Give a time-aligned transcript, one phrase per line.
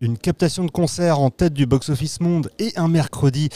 [0.00, 3.48] Une captation de concert en tête du box-office monde et un mercredi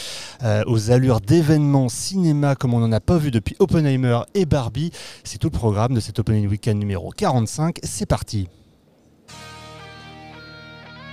[0.42, 4.90] euh, aux allures d'événements cinéma comme on n'en a pas vu depuis Oppenheimer et Barbie.
[5.22, 7.78] C'est tout le programme de cet Opening Weekend numéro 45.
[7.84, 8.48] C'est parti.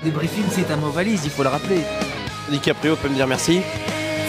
[0.04, 1.82] Débriefing, c'est un mot valise, il faut le rappeler.
[2.50, 3.60] DiCaprio peut me dire merci.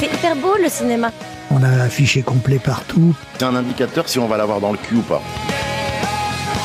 [0.00, 1.12] C'est hyper beau le cinéma.
[1.50, 3.14] On a un affiché complet partout.
[3.38, 5.22] C'est un indicateur si on va l'avoir dans le cul ou pas.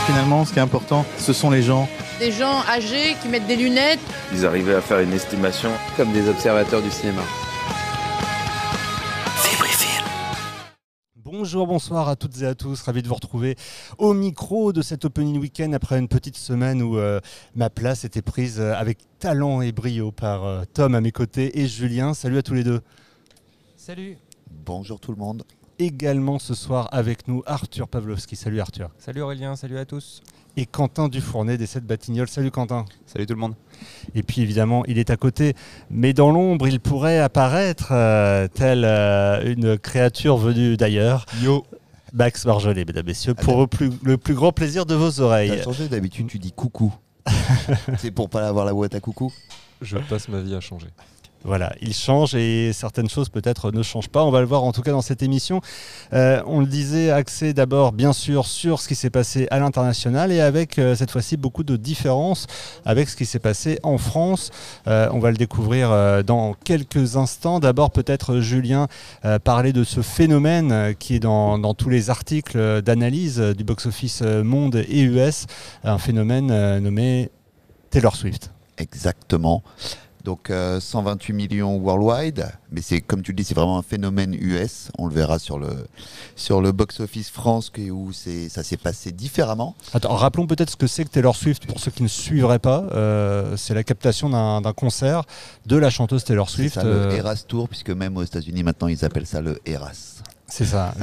[0.07, 1.87] Finalement, ce qui est important, ce sont les gens.
[2.19, 3.99] Des gens âgés qui mettent des lunettes.
[4.31, 5.69] Ils arrivaient à faire une estimation.
[5.97, 7.21] Comme des observateurs du cinéma.
[11.17, 12.81] Bonjour, bonsoir à toutes et à tous.
[12.83, 13.57] Ravi de vous retrouver
[13.97, 17.19] au micro de cet Opening Weekend après une petite semaine où euh,
[17.53, 21.59] ma place était prise euh, avec talent et brio par euh, Tom à mes côtés
[21.59, 22.13] et Julien.
[22.13, 22.79] Salut à tous les deux.
[23.75, 24.17] Salut.
[24.49, 25.43] Bonjour tout le monde.
[25.77, 28.37] Également ce soir avec nous Arthur Pavlovski.
[28.37, 28.89] Salut Arthur.
[28.97, 30.21] Salut Aurélien, salut à tous.
[30.57, 32.29] Et Quentin Dufournet des 7 Batignolles.
[32.29, 32.85] Salut Quentin.
[33.05, 33.55] Salut tout le monde.
[34.13, 35.53] Et puis évidemment, il est à côté,
[35.89, 41.25] mais dans l'ombre, il pourrait apparaître euh, tel euh, une créature venue d'ailleurs.
[41.41, 41.65] Yo.
[42.13, 45.49] Max Marjolais, mesdames, messieurs, pour le plus, le plus grand plaisir de vos oreilles.
[45.49, 46.95] T'as changé d'habitude, tu dis coucou.
[47.97, 49.33] C'est pour pas avoir la boîte à coucou
[49.81, 50.87] Je passe ma vie à changer.
[51.45, 54.23] Voilà, il change et certaines choses peut-être ne changent pas.
[54.23, 55.61] On va le voir en tout cas dans cette émission.
[56.11, 60.31] Euh, on le disait, axé d'abord bien sûr sur ce qui s'est passé à l'international
[60.31, 62.47] et avec euh, cette fois-ci beaucoup de différences
[62.83, 64.49] avec ce qui s'est passé en France.
[64.87, 67.59] Euh, on va le découvrir dans quelques instants.
[67.59, 68.87] D'abord peut-être Julien
[69.43, 74.83] parler de ce phénomène qui est dans, dans tous les articles d'analyse du box-office monde
[74.87, 75.45] et US,
[75.83, 77.29] un phénomène nommé
[77.91, 78.51] Taylor Swift.
[78.77, 79.63] Exactement.
[80.25, 84.33] Donc euh, 128 millions worldwide, mais c'est comme tu le dis, c'est vraiment un phénomène
[84.33, 84.89] US.
[84.97, 85.69] On le verra sur le
[86.35, 89.75] sur le box office France que- où c'est ça s'est passé différemment.
[89.93, 92.85] Attends, rappelons peut-être ce que c'est que Taylor Swift pour ceux qui ne suivraient pas.
[92.93, 95.25] Euh, c'est la captation d'un concert
[95.67, 96.73] de la chanteuse Taylor Swift.
[96.73, 100.23] ça, le euh, Eras Tour, puisque même aux États-Unis maintenant ils appellent ça le Eras.
[100.47, 100.93] C'est ça.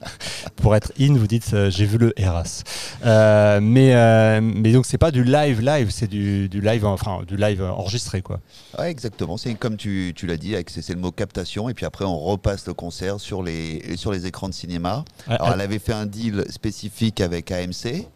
[0.56, 2.62] pour être in, vous dites euh, j'ai vu le Eras.
[3.04, 7.22] Euh, mais, euh, mais donc c'est pas du live live, c'est du, du live enfin
[7.26, 8.40] du live enregistré quoi.
[8.78, 9.36] Ouais, exactement.
[9.36, 12.66] C'est comme tu, tu l'as dit, c'est le mot captation, et puis après on repasse
[12.66, 15.04] le concert sur les sur les écrans de cinéma.
[15.26, 18.06] Alors, elle avait fait un deal spécifique avec AMC.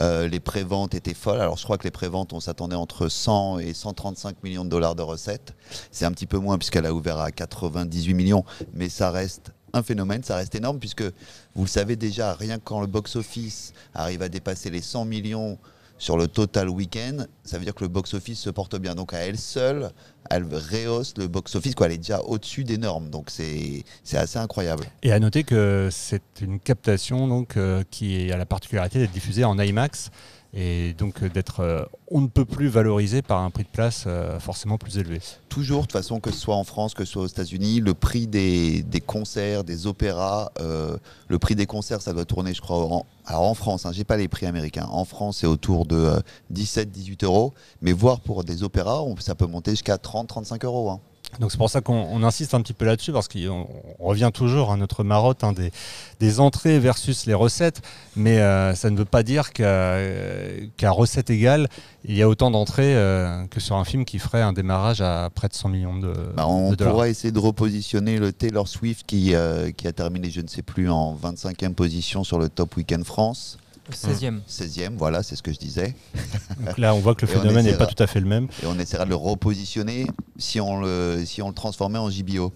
[0.00, 1.40] Euh, les préventes étaient folles.
[1.40, 4.94] Alors, je crois que les préventes, on s'attendait entre 100 et 135 millions de dollars
[4.94, 5.54] de recettes.
[5.90, 9.82] C'est un petit peu moins puisqu'elle a ouvert à 98 millions, mais ça reste un
[9.82, 11.04] phénomène, ça reste énorme puisque
[11.54, 15.58] vous le savez déjà, rien quand le box-office arrive à dépasser les 100 millions
[15.98, 18.94] sur le total week-end, ça veut dire que le box-office se porte bien.
[18.94, 19.90] Donc à elle seule,
[20.28, 21.86] elle rehausse le box-office, quoi.
[21.86, 23.10] Elle est déjà au-dessus des normes.
[23.10, 24.84] Donc c'est c'est assez incroyable.
[25.02, 29.44] Et à noter que c'est une captation donc euh, qui a la particularité d'être diffusée
[29.44, 30.10] en IMAX
[30.56, 34.04] et donc euh, d'être euh, on ne peut plus valorisé par un prix de place
[34.06, 35.20] euh, forcément plus élevé.
[35.48, 37.94] Toujours, de toute façon, que ce soit en France, que ce soit aux États-Unis, le
[37.94, 43.06] prix des, concerts, des opéras, le prix des concerts, ça doit tourner, je crois, en,
[43.24, 44.88] alors en France, hein, j'ai pas les prix américains.
[44.90, 46.10] En France, c'est autour de
[46.52, 50.90] 17-18 euros, mais voire pour des opéras, ça peut monter jusqu'à 30-35 euros.
[50.90, 51.00] hein.
[51.40, 53.66] Donc c'est pour ça qu'on on insiste un petit peu là-dessus, parce qu'on
[53.98, 55.72] on revient toujours à notre marotte hein, des,
[56.20, 57.82] des entrées versus les recettes,
[58.16, 61.68] mais euh, ça ne veut pas dire qu'à euh, qu'à recette égale,
[62.04, 65.30] il y a autant d'entrées euh, que sur un film qui ferait un démarrage à
[65.34, 66.92] près de 100 millions de, Bah, on de dollars.
[66.92, 70.62] pourra essayer de repositionner le Taylor Swift qui, euh, qui a terminé, je ne sais
[70.62, 73.58] plus, en 25e position sur le Top Weekend France.
[73.92, 74.40] 16e.
[74.48, 75.94] 16e, voilà, c'est ce que je disais.
[76.66, 78.48] Donc là, on voit que le phénomène n'est pas tout à fait le même.
[78.62, 80.06] Et on essaiera de le repositionner
[80.38, 82.52] si on le, si on le transformait en JBO.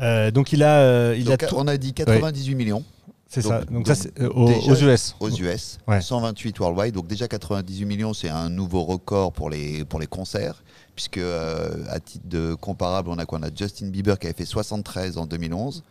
[0.00, 2.82] Euh, donc il a, euh, il a Donc, on a dit 98 millions.
[3.28, 3.60] c'est ça.
[3.60, 5.14] Donc, donc ça, c'est euh, aux, déjà- aux US.
[5.20, 6.00] aux US, Ouais.
[6.00, 10.64] 128 worldwide, donc déjà 98 millions, c'est un nouveau record pour les, pour les concerts,
[10.96, 13.38] puisque euh, à titre de comparable, on a quoi?
[13.38, 15.84] On a Justin Bieber qui avait fait 73 en 2011,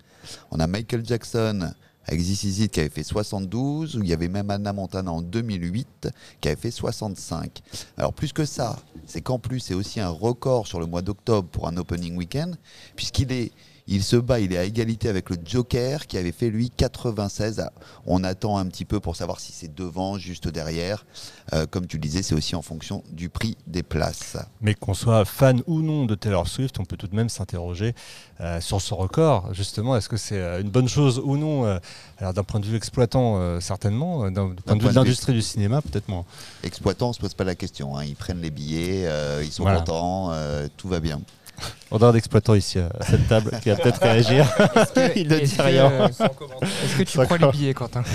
[0.52, 1.72] on a Michael Jackson
[2.12, 2.26] avec
[2.72, 6.10] qui avait fait 72, où il y avait même Anna Montana en 2008
[6.42, 7.62] qui avait fait 65.
[7.98, 11.48] Alors plus que ça, c'est qu'en plus c'est aussi un record sur le mois d'octobre
[11.48, 12.58] pour un opening weekend,
[12.98, 13.52] puisqu'il est
[13.94, 17.60] il se bat, il est à égalité avec le Joker qui avait fait lui 96.
[17.60, 17.72] Ah,
[18.06, 21.06] On attend un petit peu pour savoir si c'est devant, juste derrière.
[21.54, 24.38] Euh, comme tu le disais, c'est aussi en fonction du prix des places.
[24.62, 27.94] Mais qu'on soit fan ou non de Taylor Swift, on peut tout de même s'interroger
[28.40, 29.54] euh, sur ce record.
[29.54, 31.80] Justement, est-ce que c'est euh, une bonne chose ou non
[32.18, 34.32] Alors d'un point de vue exploitant, euh, certainement.
[34.32, 36.24] D'un point de vue de l'industrie du cinéma, peut-être moins.
[36.64, 37.98] Exploitants, on ne se pose pas la question.
[37.98, 38.06] hein.
[38.06, 39.06] Ils prennent les billets,
[39.44, 39.80] ils sont Voilà.
[39.80, 40.32] contents,
[40.78, 41.20] tout va bien.
[41.92, 44.46] On a un exploitant ici euh, à cette table qui va peut-être réagir.
[45.16, 45.92] Il ne dit Est-ce que, rien.
[45.92, 48.04] euh, Est-ce que tu Sans crois les billets, Quentin?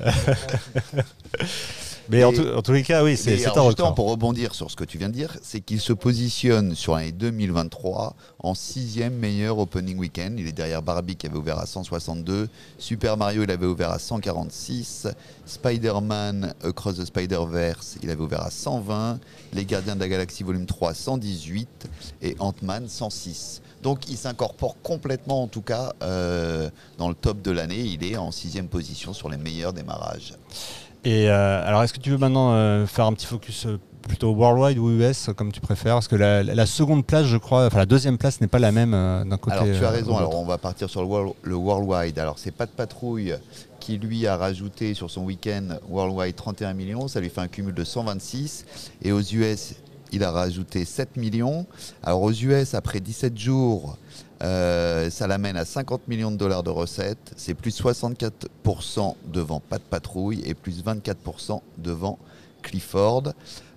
[2.08, 3.94] Mais en, tout- en tous les cas, oui, c'est un record.
[3.94, 7.12] pour rebondir sur ce que tu viens de dire, c'est qu'il se positionne sur l'année
[7.12, 10.38] 2023 en sixième meilleur opening weekend.
[10.38, 12.48] Il est derrière Barbie qui avait ouvert à 162,
[12.78, 15.08] Super Mario il avait ouvert à 146,
[15.46, 19.18] Spider-Man Across the Spider-Verse il avait ouvert à 120,
[19.54, 21.88] Les Gardiens de la Galaxie Volume 3 118
[22.22, 23.62] et Ant-Man 106.
[23.82, 26.68] Donc il s'incorpore complètement en tout cas euh,
[26.98, 27.80] dans le top de l'année.
[27.80, 30.34] Il est en sixième position sur les meilleurs démarrages.
[31.04, 33.78] Et euh, alors, est-ce que tu veux maintenant euh, faire un petit focus euh,
[34.08, 35.94] plutôt worldwide ou US, comme tu préfères?
[35.94, 38.72] Parce que la, la seconde place, je crois, enfin la deuxième place n'est pas la
[38.72, 39.56] même euh, d'un côté.
[39.56, 42.18] Alors tu as raison, alors on va partir sur le, world- le Worldwide.
[42.18, 43.34] Alors c'est pas de patrouille
[43.80, 47.74] qui lui a rajouté sur son week-end Worldwide 31 millions, ça lui fait un cumul
[47.74, 48.64] de 126.
[49.02, 49.74] Et aux US,
[50.10, 51.66] il a rajouté 7 millions.
[52.02, 53.98] Alors aux US, après 17 jours,
[54.44, 57.32] euh, ça l'amène à 50 millions de dollars de recettes.
[57.36, 62.18] C'est plus 64% devant Pas de patrouille et plus 24% devant
[62.62, 63.32] Clifford.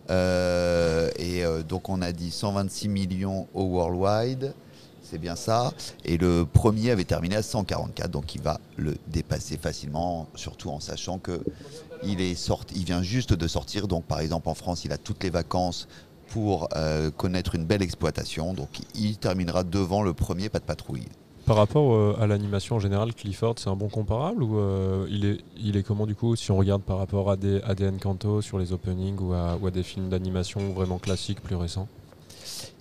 [0.10, 4.54] Euh, et euh, donc on a dit 126 millions au Worldwide.
[5.04, 5.72] C'est bien ça.
[6.04, 10.82] Et le premier avait terminé à 144, donc il va le dépasser facilement, surtout en
[10.82, 11.40] sachant que
[12.04, 13.88] il est sorti, il vient juste de sortir.
[13.88, 15.88] Donc par exemple en France, il a toutes les vacances
[16.38, 18.54] pour euh, connaître une belle exploitation.
[18.54, 21.08] Donc il terminera devant le premier pas de patrouille.
[21.48, 25.26] Par rapport euh, à l'animation en général, Clifford, c'est un bon comparable ou euh, il,
[25.26, 27.88] est, il est comment du coup si on regarde par rapport à des, à des
[27.88, 31.88] Encanto sur les openings ou à, ou à des films d'animation vraiment classiques plus récents?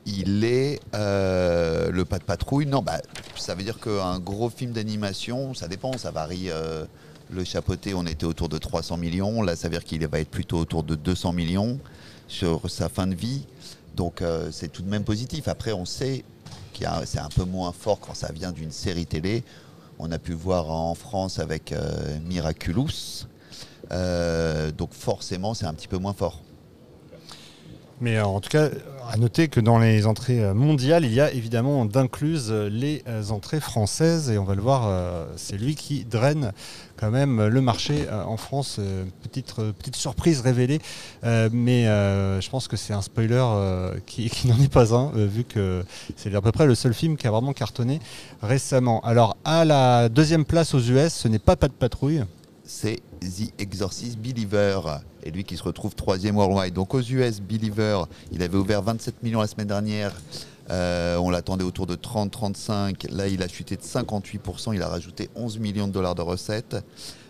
[0.04, 2.66] Il est euh, le pas de patrouille.
[2.66, 3.00] Non, bah,
[3.36, 6.50] ça veut dire qu'un gros film d'animation, ça dépend, ça varie.
[6.50, 6.84] euh,
[7.30, 9.42] le chapeauté, on était autour de 300 millions.
[9.42, 11.78] Là, ça veut dire qu'il va être plutôt autour de 200 millions
[12.28, 13.46] sur sa fin de vie.
[13.94, 15.48] Donc, euh, c'est tout de même positif.
[15.48, 16.24] Après, on sait
[16.78, 19.42] que c'est un peu moins fort quand ça vient d'une série télé.
[19.98, 23.26] On a pu voir en France avec euh, Miraculous.
[23.92, 26.42] Euh, donc, forcément, c'est un petit peu moins fort.
[28.00, 28.68] Mais euh, en tout cas,
[29.10, 33.02] à noter que dans les entrées euh, mondiales, il y a évidemment d'incluses euh, les
[33.30, 36.52] entrées françaises et on va le voir, c'est lui qui draine
[36.96, 38.80] quand même le marché en France.
[39.22, 40.80] Petite, petite surprise révélée,
[41.22, 43.44] mais je pense que c'est un spoiler
[44.06, 45.84] qui, qui n'en est pas un, vu que
[46.16, 48.00] c'est à peu près le seul film qui a vraiment cartonné
[48.42, 49.00] récemment.
[49.00, 52.22] Alors à la deuxième place aux US, ce n'est pas Pas de patrouille.
[52.64, 54.80] c'est The Exorcist Believer.
[55.22, 56.74] Et lui qui se retrouve troisième worldwide.
[56.74, 58.02] Donc aux US, Believer,
[58.32, 60.12] il avait ouvert 27 millions la semaine dernière.
[60.70, 63.10] Euh, on l'attendait autour de 30-35.
[63.12, 64.74] Là, il a chuté de 58%.
[64.74, 66.76] Il a rajouté 11 millions de dollars de recettes.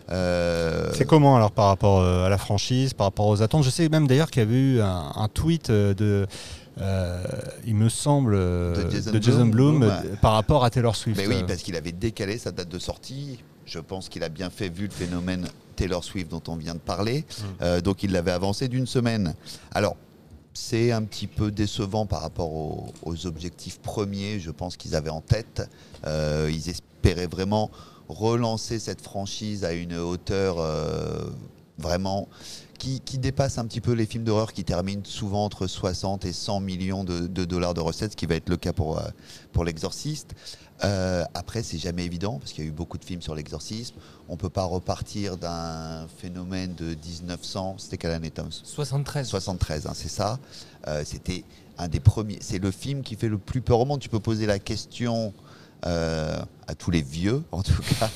[0.09, 3.63] Euh, C'est comment alors par rapport euh, à la franchise, par rapport aux attentes?
[3.63, 6.25] Je sais même d'ailleurs qu'il y avait eu un, un tweet de,
[6.79, 7.23] euh,
[7.65, 9.95] il me semble, De Jason de Jason Blum, Blum ouais.
[10.05, 11.17] euh, par rapport à Taylor Swift.
[11.19, 13.39] Mais oui, parce qu'il avait décalé sa date de sortie.
[13.67, 16.79] Je pense qu'il a bien fait vu le phénomène Taylor Swift dont on vient de
[16.79, 17.25] parler.
[17.61, 19.35] Euh, donc il l'avait avancé d'une semaine.
[19.71, 19.95] Alors
[20.53, 25.11] c'est un petit peu décevant par rapport aux, aux objectifs premiers, je pense qu'ils avaient
[25.11, 25.69] en tête.
[26.05, 27.69] Euh, ils espéraient vraiment
[28.09, 31.29] relancer cette franchise à une hauteur euh,
[31.77, 32.27] vraiment
[32.79, 36.33] qui, qui dépasse un petit peu les films d'horreur qui terminent souvent entre 60 et
[36.33, 39.07] 100 millions de, de dollars de recettes, ce qui va être le cas pour, euh,
[39.51, 40.35] pour l'exorciste.
[40.83, 43.95] Euh, après, c'est jamais évident parce qu'il y a eu beaucoup de films sur l'exorcisme.
[44.29, 47.75] On peut pas repartir d'un phénomène de 1900.
[47.79, 48.51] C'était quelle année, Tom?
[48.51, 49.27] 73.
[49.27, 50.39] 73, hein, c'est ça.
[50.87, 51.43] Euh, C'était
[51.77, 52.37] un des premiers.
[52.41, 53.99] C'est le film qui fait le plus peur au monde.
[53.99, 55.33] Tu peux poser la question
[55.85, 58.09] euh, à tous les vieux, en tout cas.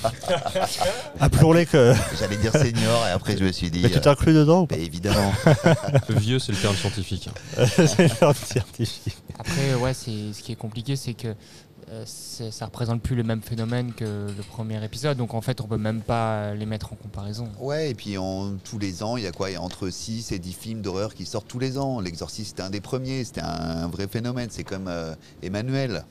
[1.19, 1.93] Appelons-les que.
[2.19, 3.81] J'allais dire senior et après je me suis dit.
[3.81, 5.31] Mais tu euh, t'inclus dedans ou pas bah, évidemment.
[6.09, 7.29] Vieux, c'est le terme scientifique.
[7.65, 9.17] C'est le terme scientifique.
[9.37, 11.35] Après, ouais, c'est ce qui est compliqué, c'est que
[11.91, 15.17] euh, ça représente plus le même phénomène que le premier épisode.
[15.17, 17.49] Donc en fait, on peut même pas les mettre en comparaison.
[17.59, 19.49] Ouais, et puis en, tous les ans, il y a quoi?
[19.49, 21.99] Il y a entre 6 et 10 films d'horreur qui sortent tous les ans.
[21.99, 24.47] L'exorciste, c'était un des premiers, c'était un, vrai phénomène.
[24.51, 25.13] C'est comme euh,
[25.43, 26.05] Emmanuel.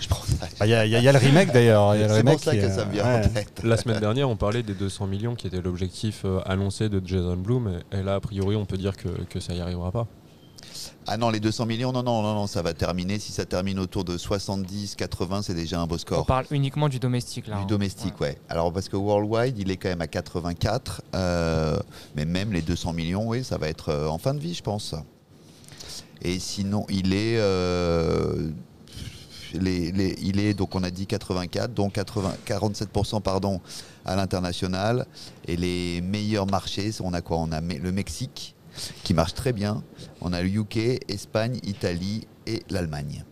[0.00, 1.94] Je pense à- Ah, Il y, a- le remake d'ailleurs.
[1.94, 3.26] C'est pour ça qui que ça me vient ouais.
[3.26, 3.62] en tête.
[3.64, 7.36] La semaine dernière, on parlait des 200 millions qui était l'objectif euh, annoncé de Jason
[7.36, 7.80] Blum.
[7.92, 10.06] Et, là, a priori, on peut dire que, que ça y arrivera pas.
[11.06, 13.18] Ah non, les 200 millions, non, non, non, non, ça va terminer.
[13.20, 16.26] Si ça termine autour de 70, 80, c'est déjà un beau On score.
[16.26, 17.56] parle uniquement du domestique là.
[17.56, 17.66] Du hein.
[17.66, 18.38] domestique, ouais.
[18.48, 21.78] Alors parce que Worldwide, il est quand même à 84, euh,
[22.16, 24.62] mais même les 200 millions, oui, ça va être euh, en fin de vie, je
[24.62, 24.94] pense.
[26.22, 28.50] Et sinon, il est, euh,
[29.56, 33.60] il est donc on a dit 84, donc 80, 47% pardon
[34.04, 35.06] à l'international.
[35.46, 37.38] Et les meilleurs marchés, on a quoi?
[37.38, 38.56] On a le Mexique
[39.04, 39.82] qui marche très bien.
[40.20, 43.24] On a le UK, Espagne, Italie et l'Allemagne.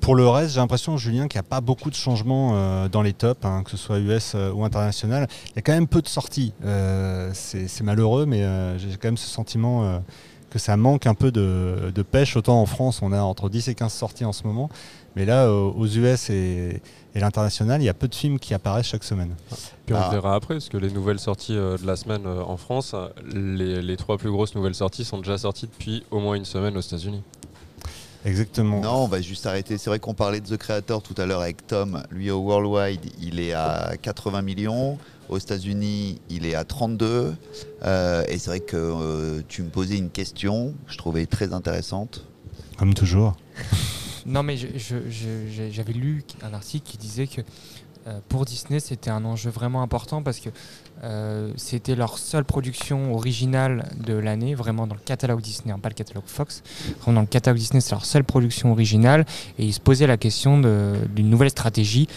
[0.00, 3.02] pour le reste, j'ai l'impression, Julien, qu'il n'y a pas beaucoup de changements euh, dans
[3.02, 5.28] les tops, hein, que ce soit US euh, ou international.
[5.50, 6.52] Il y a quand même peu de sorties.
[6.64, 8.42] Euh, c'est malheureux, mais
[8.78, 10.02] j'ai quand même ce sentiment
[10.50, 12.36] que ça manque un peu de pêche.
[12.36, 14.68] Autant en France, on a entre 10 et 15 sorties en ce moment.
[15.16, 16.80] Mais là, euh, aux US et,
[17.14, 19.34] et l'international, il y a peu de films qui apparaissent chaque semaine.
[19.86, 20.08] Puis on Ah.
[20.10, 22.94] verra après, parce que les nouvelles sorties euh, de la semaine euh, en France,
[23.34, 26.76] les, les trois plus grosses nouvelles sorties sont déjà sorties depuis au moins une semaine
[26.76, 27.22] aux États-Unis.
[28.24, 28.80] Exactement.
[28.80, 29.78] Non, on va juste arrêter.
[29.78, 32.02] C'est vrai qu'on parlait de The Creator tout à l'heure avec Tom.
[32.10, 34.96] Lui, au Worldwide, il est à 80 millions.
[35.28, 37.34] Aux États-Unis, il est à 32.
[37.84, 42.24] Euh, et c'est vrai que euh, tu me posais une question, je trouvais très intéressante.
[42.78, 43.34] Comme toujours.
[44.26, 47.40] Non, mais j'avais lu un article qui disait que
[48.08, 50.48] euh, pour Disney, c'était un enjeu vraiment important parce que
[51.04, 55.88] euh, c'était leur seule production originale de l'année, vraiment dans le catalogue Disney, hein, pas
[55.88, 56.62] le catalogue Fox.
[57.06, 59.24] Dans le catalogue Disney, c'est leur seule production originale
[59.58, 62.08] et ils se posaient la question d'une nouvelle stratégie.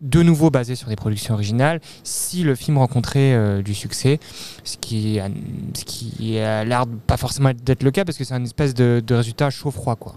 [0.00, 4.20] De nouveau basée sur des productions originales, si le film rencontrait euh, du succès,
[4.62, 9.02] ce qui, a- l'air pas forcément d'être le cas parce que c'est une espèce de,
[9.06, 9.96] de résultat chaud-froid.
[9.96, 10.16] quoi.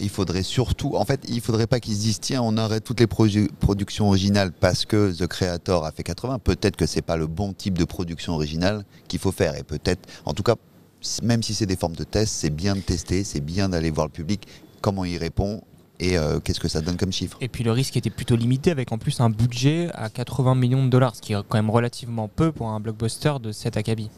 [0.00, 3.00] Il faudrait surtout, en fait, il faudrait pas qu'ils se disent tiens, on arrête toutes
[3.00, 6.38] les produ- productions originales parce que The Creator a fait 80.
[6.38, 9.56] Peut-être que c'est pas le bon type de production originale qu'il faut faire.
[9.56, 10.54] Et peut-être, en tout cas,
[11.22, 14.06] même si c'est des formes de test, c'est bien de tester, c'est bien d'aller voir
[14.06, 14.46] le public,
[14.80, 15.62] comment il répond
[15.98, 17.36] et euh, qu'est-ce que ça donne comme chiffre.
[17.42, 20.82] Et puis le risque était plutôt limité avec en plus un budget à 80 millions
[20.84, 24.08] de dollars, ce qui est quand même relativement peu pour un blockbuster de cet acabit.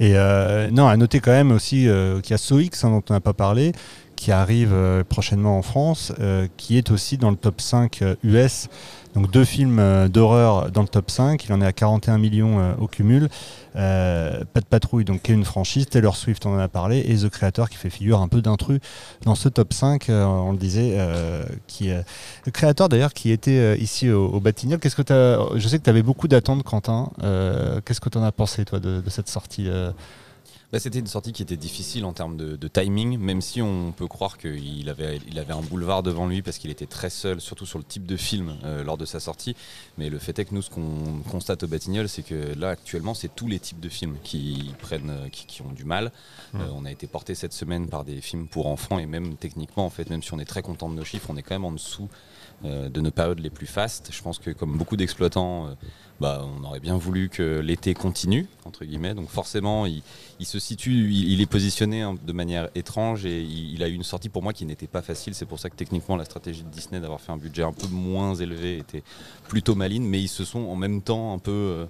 [0.00, 3.02] Et euh, non, à noter quand même aussi euh, qu'il y a SOX, hein, dont
[3.10, 3.72] on n'a pas parlé,
[4.16, 6.12] qui arrive euh, prochainement en France,
[6.56, 8.68] qui est aussi dans le top 5 euh, US.
[9.14, 11.44] Donc deux films euh, d'horreur dans le top 5.
[11.44, 13.28] Il en est à 41 millions euh, au cumul.
[13.76, 15.86] Euh, pas de patrouille, donc qui est une franchise.
[15.86, 17.00] Taylor Swift, on en a parlé.
[17.00, 18.80] Et The Creator, qui fait figure un peu d'intrus
[19.26, 20.94] dans ce top 5, euh, on le disait.
[20.96, 22.00] euh, qui, euh,
[22.46, 24.78] le créateur d'ailleurs qui était ici au, au Batignolles.
[24.80, 27.10] Qu'est-ce que t'as- Je sais que tu avais beaucoup d'attentes, Quentin.
[27.84, 29.68] Qu'est-ce que tu en as pensé, toi, de, de cette sortie
[30.72, 33.92] Bah, C'était une sortie qui était difficile en termes de, de timing, même si on
[33.92, 37.42] peut croire qu'il avait, il avait un boulevard devant lui parce qu'il était très seul,
[37.42, 39.54] surtout sur le type de film euh, lors de sa sortie.
[39.98, 43.12] Mais le fait est que nous, ce qu'on constate au Batignolles, c'est que là, actuellement,
[43.12, 46.10] c'est tous les types de films qui, prennent, qui, qui ont du mal.
[46.54, 46.60] Mm.
[46.60, 49.84] Euh, on a été porté cette semaine par des films pour enfants et même techniquement,
[49.84, 51.66] en fait, même si on est très content de nos chiffres, on est quand même
[51.66, 52.08] en dessous
[52.64, 54.10] de nos périodes les plus fastes.
[54.12, 55.74] Je pense que comme beaucoup d'exploitants, euh,
[56.20, 59.14] bah, on aurait bien voulu que l'été continue, entre guillemets.
[59.14, 60.02] Donc forcément, il,
[60.42, 64.04] se situe, il, est positionné hein, de manière étrange et il, il a eu une
[64.04, 65.34] sortie pour moi qui n'était pas facile.
[65.34, 67.88] C'est pour ça que techniquement, la stratégie de Disney d'avoir fait un budget un peu
[67.88, 69.02] moins élevé était
[69.48, 71.50] plutôt maligne, mais ils se sont en même temps un peu...
[71.50, 71.86] euh,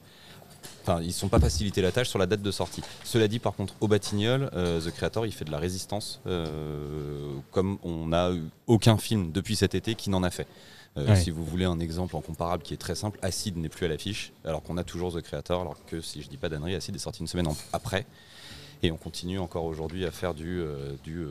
[0.83, 2.83] Enfin, ils ne sont pas facilité la tâche sur la date de sortie.
[3.05, 7.31] Cela dit, par contre, au Batignolles, euh, The Creator, il fait de la résistance, euh,
[7.53, 10.47] comme on n'a eu aucun film depuis cet été qui n'en a fait.
[10.97, 11.17] Euh, Ouais.
[11.17, 13.89] Si vous voulez un exemple en comparable qui est très simple, Acid n'est plus à
[13.89, 16.95] l'affiche, alors qu'on a toujours The Creator, alors que si je dis pas d'annerie, Acid
[16.95, 18.05] est sorti une semaine après.
[18.83, 21.31] Et on continue encore aujourd'hui à faire du, euh, du euh,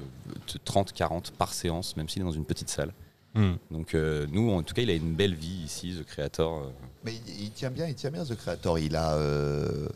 [0.54, 2.94] de 30-40 par séance, même s'il est dans une petite salle.
[3.34, 3.54] Hmm.
[3.70, 6.70] Donc nous, en tout cas, il a une belle vie ici, The Creator.
[7.04, 8.78] Mais il, tient bien, il tient bien The Creator.
[8.78, 9.88] Il a, euh,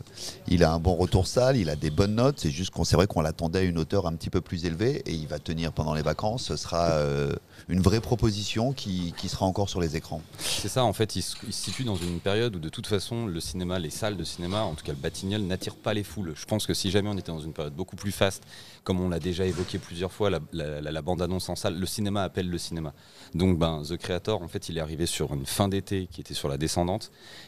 [0.48, 2.40] il a un bon retour salle, il a des bonnes notes.
[2.40, 5.02] C'est juste qu'on c'est vrai qu'on l'attendait à une hauteur un petit peu plus élevée
[5.06, 6.46] et il va tenir pendant les vacances.
[6.46, 7.32] Ce sera euh,
[7.68, 10.20] une vraie proposition qui, qui sera encore sur les écrans.
[10.40, 13.38] C'est ça, en fait, il se, situe dans une période où de toute façon, le
[13.38, 16.32] cinéma, les salles de cinéma, en tout cas le Batignolles, n'attirent pas les foules.
[16.34, 18.42] Je pense que si jamais on était dans une période beaucoup plus faste,
[18.82, 22.50] comme on l'a déjà évoqué plusieurs fois, la, la- bande-annonce en salle, le cinéma appelle
[22.50, 22.92] le cinéma.
[23.34, 26.34] Donc ben, The Creator, en fait, il est arrivé sur une fin d'été qui était
[26.34, 26.56] sur la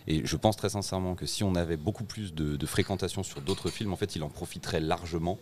[0.06, 3.40] Et je pense très sincèrement que si on avait beaucoup plus de, de fréquentation sur
[3.40, 5.38] d'autres films, en fait, il en profiterait largement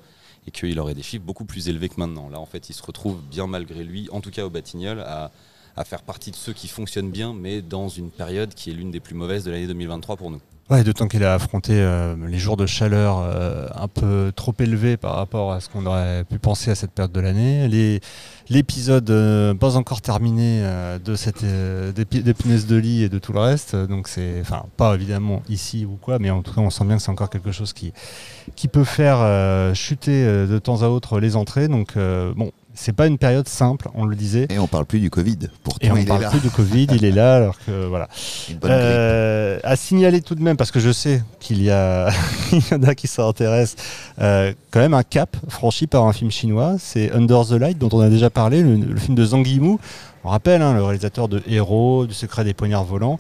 [0.47, 2.29] et qu'il aurait des chiffres beaucoup plus élevés que maintenant.
[2.29, 5.33] Là, en fait, il se retrouve bien malgré lui, en tout cas au Batignolles, à,
[5.77, 8.91] à faire partie de ceux qui fonctionnent bien, mais dans une période qui est l'une
[8.91, 10.41] des plus mauvaises de l'année 2023 pour nous.
[10.69, 14.97] Ouais, d'autant qu'il a affronté euh, les jours de chaleur euh, un peu trop élevés
[14.97, 18.01] par rapport à ce qu'on aurait pu penser à cette période de l'année.
[18.49, 20.65] L'épisode euh, pas encore terminé
[21.05, 25.41] de cette des, de lit et de tout le reste, donc c'est, enfin, pas évidemment
[25.49, 27.73] ici ou quoi, mais en tout cas, on sent bien que c'est encore quelque chose
[27.73, 27.93] qui
[28.57, 29.19] qui peut faire
[29.77, 31.69] chuter de temps à autre les entrées.
[31.69, 34.47] Donc bon, c'est pas une période simple, on le disait.
[34.51, 35.39] Et on parle plus du Covid.
[35.65, 36.31] Pourtant, Et on il est parle là.
[36.31, 38.09] plus du Covid, il est là, alors que voilà.
[38.49, 38.71] Une bonne.
[38.73, 42.09] Euh, à signaler tout de même, parce que je sais qu'il y, a
[42.53, 43.77] il y en a qui s'intéressent,
[44.21, 47.89] euh, quand même un cap franchi par un film chinois, c'est Under the Light, dont
[47.93, 49.81] on a déjà parlé, le, le film de Zhang Yimou.
[50.25, 53.19] On rappelle, hein, le réalisateur de Héros, du Secret des poignards volants.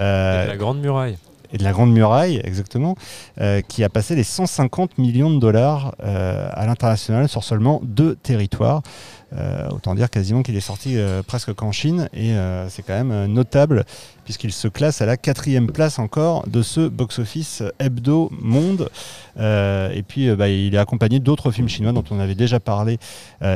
[0.00, 1.16] Euh, Et la Grande Muraille.
[1.52, 2.96] Et de la Grande Muraille, exactement,
[3.40, 8.16] euh, qui a passé les 150 millions de dollars euh, à l'international sur seulement deux
[8.16, 8.82] territoires.
[9.36, 12.08] Euh, autant dire quasiment qu'il est sorti euh, presque qu'en Chine.
[12.14, 13.84] Et euh, c'est quand même notable
[14.24, 18.90] puisqu'il se classe à la quatrième place encore de ce box-office hebdo monde.
[19.38, 22.98] Et puis bah, il est accompagné d'autres films chinois dont on avait déjà parlé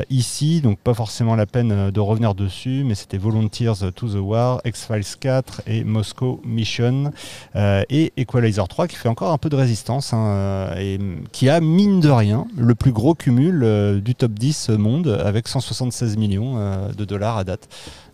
[0.09, 4.61] ici, donc pas forcément la peine de revenir dessus, mais c'était Volunteers to the War,
[4.65, 7.11] X-Files 4 et Moscow Mission.
[7.55, 11.59] Et Equalizer 3 qui fait encore un peu de résistance hein, et mm, qui a
[11.59, 16.89] mine de rien le plus gros cumul du top 10 monde avec 176 millions euh,
[16.91, 17.67] de dollars à date.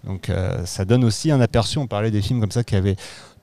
[0.06, 2.96] Donc euh, ça donne aussi un aperçu, on parlait des films comme ça qui avaient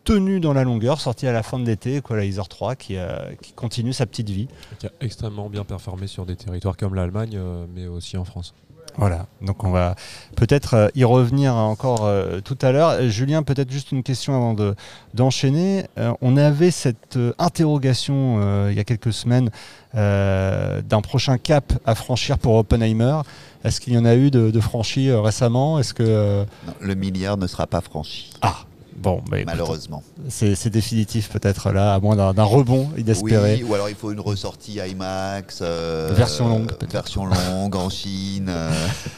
[0.05, 3.53] tenu dans la longueur, sorti à la fin de l'été, Equalizer 3 qui, euh, qui
[3.53, 4.47] continue sa petite vie.
[4.79, 8.55] Qui a extrêmement bien performé sur des territoires comme l'Allemagne, euh, mais aussi en France.
[8.99, 9.95] Voilà, donc on va
[10.37, 13.03] peut-être y revenir encore euh, tout à l'heure.
[13.11, 14.75] Julien, peut-être juste une question avant de-
[15.13, 15.85] d'enchaîner.
[15.99, 19.51] Euh, on avait cette euh, interrogation il y a quelques semaines
[19.93, 23.21] d'un prochain cap à franchir pour Oppenheimer.
[23.67, 25.79] Est-ce qu'il y en a eu de, de franchi euh, récemment?
[25.79, 28.31] Est-ce que euh, Non, le milliard ne sera pas franchi.
[28.41, 28.59] ah
[28.97, 30.03] bon, bah, Malheureusement.
[30.29, 33.57] c'est c'est définitif peut-être là, à moins d'un d'un rebond inespéré.
[33.63, 35.59] Oui, ou alors il faut une ressortie IMAX.
[35.63, 36.93] euh, Version longue, peut-être.
[36.93, 38.47] Version longue en Chine.
[38.49, 38.71] euh,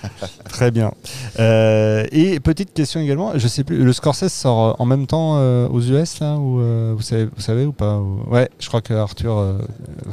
[0.48, 0.92] Très bien.
[1.38, 5.68] Euh, et petite question également, je sais plus, le Scorsese sort en même temps euh,
[5.68, 8.80] aux US là ou euh, vous savez, vous savez ou pas ou- Ouais, je crois
[8.80, 9.58] que Arthur, euh,
[10.08, 10.10] euh,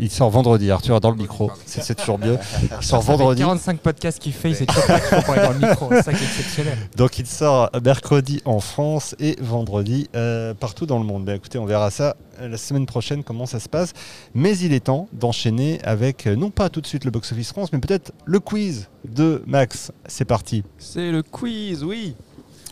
[0.00, 0.70] il sort vendredi.
[0.70, 2.38] Arthur dans le micro, c'est toujours mieux.
[2.62, 5.42] Il sort Ça vendredi, 45 podcasts qu'il fait, il sait toujours pas trop pour aller
[5.42, 5.88] dans le micro.
[5.90, 6.78] C'est ça qui est exceptionnel.
[6.96, 11.24] donc il sort mercredi en France et vendredi euh, partout dans le monde.
[11.24, 13.92] Ben, écoutez, on verra ça euh, la semaine prochaine comment ça se passe.
[14.34, 17.48] Mais il est temps d'enchaîner avec euh, non pas tout de suite le box office
[17.52, 19.92] France, mais peut-être le quiz de Max.
[20.06, 20.64] C'est parti.
[20.78, 22.14] C'est le quiz, oui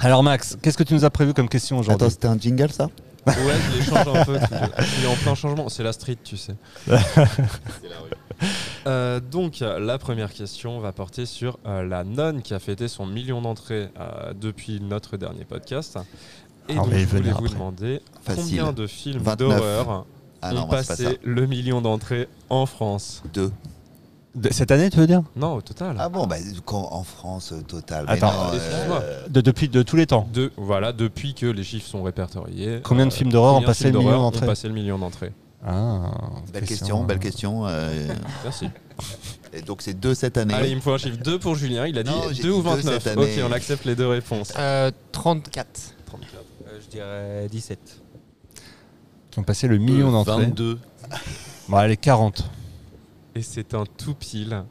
[0.01, 2.05] Alors Max, qu'est-ce que tu nous as prévu comme question aujourd'hui?
[2.05, 2.89] Attends, c'était un jingle ça?
[3.27, 3.35] Ouais,
[3.73, 4.39] je les change un peu.
[4.99, 5.69] Il est en plein changement.
[5.69, 6.55] C'est la street, tu sais.
[8.87, 13.07] Euh, donc, la première question va porter sur euh, la nonne qui a fêté son
[13.07, 15.99] million d'entrées euh, depuis notre dernier podcast.
[16.69, 17.49] Et Ah, donc, je voulais vous après.
[17.55, 18.59] demander Facile.
[18.59, 19.39] combien de films 29.
[19.39, 20.07] d'horreur
[20.43, 23.23] Ah ont non, pas passé le million d'entrées en France?
[23.33, 23.51] Deux.
[24.37, 25.23] De- Cette année, tu veux dire?
[25.35, 25.97] Non, au total.
[25.99, 28.05] Ah bon, bah, quand- en France, euh, total.
[28.07, 29.03] mais Attends, non, euh, excuse-moi.
[29.31, 30.29] de, Depuis de tous les temps.
[30.33, 32.81] De, voilà, depuis que les chiffres sont répertoriés.
[32.85, 34.69] Combien de films d'horreur combien ont de passé films le million d'horreur ont d'entrées passé
[34.69, 35.33] le million d'entrées
[35.67, 36.11] Ah,
[36.53, 37.67] Belle question, belle question.
[37.67, 38.07] euh,
[38.45, 38.69] Merci.
[39.55, 40.53] et donc c'est deux cette année.
[40.55, 41.87] Allez, il me faut un chiffre 2 pour Julien.
[41.87, 43.03] Il a dit Non, j'ai 2 ou dit deux 29.
[43.03, 43.43] cette Ok, année.
[43.43, 44.53] on accepte les deux réponses.
[44.59, 45.95] Euh, 34.
[46.85, 47.79] je dirais 17.
[49.31, 50.45] Qui ont passé le million d'entrées.
[50.45, 50.79] 22.
[51.71, 52.45] Bon, allez, 40.
[53.37, 54.65] Et c'est un tout pile.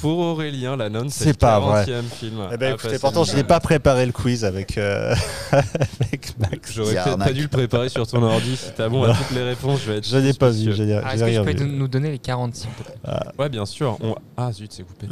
[0.00, 1.84] Pour Aurélien, la nonne, c'est le pas vrai.
[1.86, 2.48] 40e film.
[2.52, 5.14] Eh ben, à écoutez, pourtant, je n'ai pas préparé le quiz avec, euh,
[5.52, 6.72] avec Max.
[6.74, 8.56] J'aurais peut-être pas dû le préparer sur ton ordi.
[8.58, 10.06] Si t'as bon à toutes les réponses, je vais être.
[10.06, 10.72] Je n'ai pas vu, suspicieux.
[10.72, 12.94] je n'ai Ah, Est-ce que tu peux nous donner les 40 s'il te plaît
[13.38, 13.96] Ouais, bien sûr.
[14.02, 15.06] On- Ah zut, c'est coupé.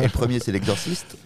[0.00, 1.16] Et le premier, c'est l'exorciste?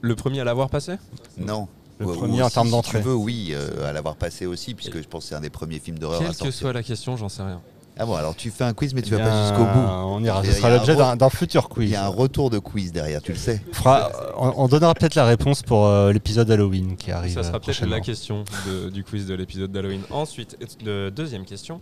[0.00, 0.94] Le premier à l'avoir passé?
[1.38, 1.66] Non.
[1.98, 2.98] Le premier en si- termes si d'entrée.
[2.98, 5.50] tu veux, oui, euh, à l'avoir passé aussi, puisque je pense que c'est un des
[5.50, 7.60] premiers films d'horreur Quelle que soit la question, j'en sais rien.
[7.96, 9.78] Ah bon, alors tu fais un quiz, mais tu vas pas jusqu'au bout.
[9.78, 10.40] On ira.
[10.42, 11.90] Il Ce sera l'objet d'un futur Il quiz.
[11.92, 13.62] y a un retour de quiz derrière, tu le sais.
[13.70, 17.34] On fera- on, on donnera peut-être la réponse pour euh, l'épisode Halloween qui arrive.
[17.34, 20.02] Ça sera peut-être la question de- du quiz de l'épisode d'Halloween.
[20.10, 21.80] Ensuite, de- deuxième question.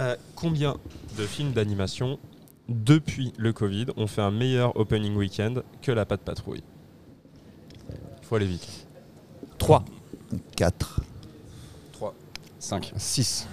[0.00, 0.76] Euh, combien
[1.16, 2.18] de films d'animation,
[2.68, 6.62] depuis le Covid, ont fait un meilleur opening weekend que La Patte Patrouille?
[7.88, 8.86] Il faut aller vite.
[9.58, 9.84] 3.
[10.56, 11.00] 4.
[12.58, 12.92] 5.
[12.96, 13.46] 6.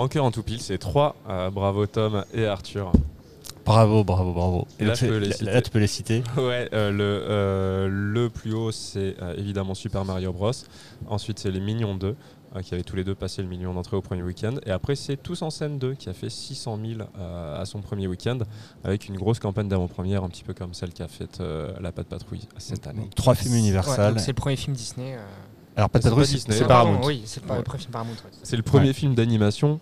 [0.00, 1.14] Encore en tout pile, c'est 3.
[1.52, 2.92] bravo Tom et Arthur.
[3.66, 4.66] Bravo, bravo, bravo.
[4.78, 5.50] Et là, Donc, je peux c'est- les là, citer.
[5.52, 6.22] là, tu peux les citer.
[6.36, 10.50] Ouais, euh, le, euh, le plus haut, c'est euh, évidemment Super Mario Bros.
[11.06, 12.16] Ensuite, c'est les Minions 2,
[12.56, 14.54] euh, qui avaient tous les deux passé le million d'entrées au premier week-end.
[14.66, 17.80] Et après, c'est Tous en scène 2, qui a fait 600 000 euh, à son
[17.80, 18.38] premier week-end,
[18.82, 22.08] avec une grosse campagne d'avant-première, un petit peu comme celle qu'a faite euh, La Patte
[22.08, 23.02] Patrouille cette année.
[23.02, 25.16] Donc, trois films Ouais, donc c'est le premier film Disney.
[25.80, 26.56] Alors, de pas c'est Disney.
[26.56, 27.00] c'est Ah, Paramount.
[27.04, 27.56] Oui, c'est Ouais.
[27.56, 28.12] le premier film Paramount.
[28.12, 28.30] ouais.
[28.42, 28.92] C'est le premier Ouais.
[28.92, 29.80] film d'animation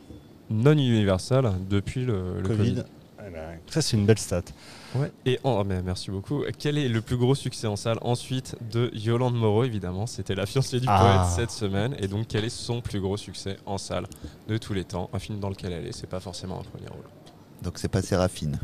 [0.51, 2.57] non Universal depuis le, le Covid.
[2.57, 2.83] Covid.
[3.27, 4.43] Eh ben, Ça, c'est une belle stat.
[4.95, 5.13] Ouais.
[5.27, 6.45] Et oh, mais merci beaucoup.
[6.59, 10.47] Quel est le plus gros succès en salle ensuite de Yolande Moreau Évidemment, c'était La
[10.47, 11.27] fiancée du Ah.
[11.27, 11.95] poète cette semaine.
[11.99, 14.07] Et donc, quel est son plus gros succès en salle
[14.49, 15.11] de tous les temps?
[15.13, 17.05] Un film dans lequel elle est, c'est pas forcément un premier rôle.
[17.63, 18.59] Donc c'est pas Séraphine.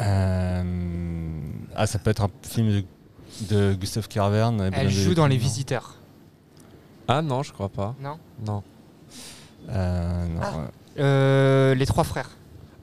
[0.00, 0.62] Euh,
[1.74, 2.84] Ah, ça peut être un film de,
[3.42, 4.60] de Gustave Carverne.
[4.62, 5.94] et Elle Benoît joue dans Les Visiteurs.
[7.08, 7.94] Ah non, je crois pas.
[8.00, 8.62] Non Non.
[9.70, 10.56] Euh, non, Ah.
[10.56, 10.64] ouais.
[10.98, 12.30] Euh, Les Trois Frères.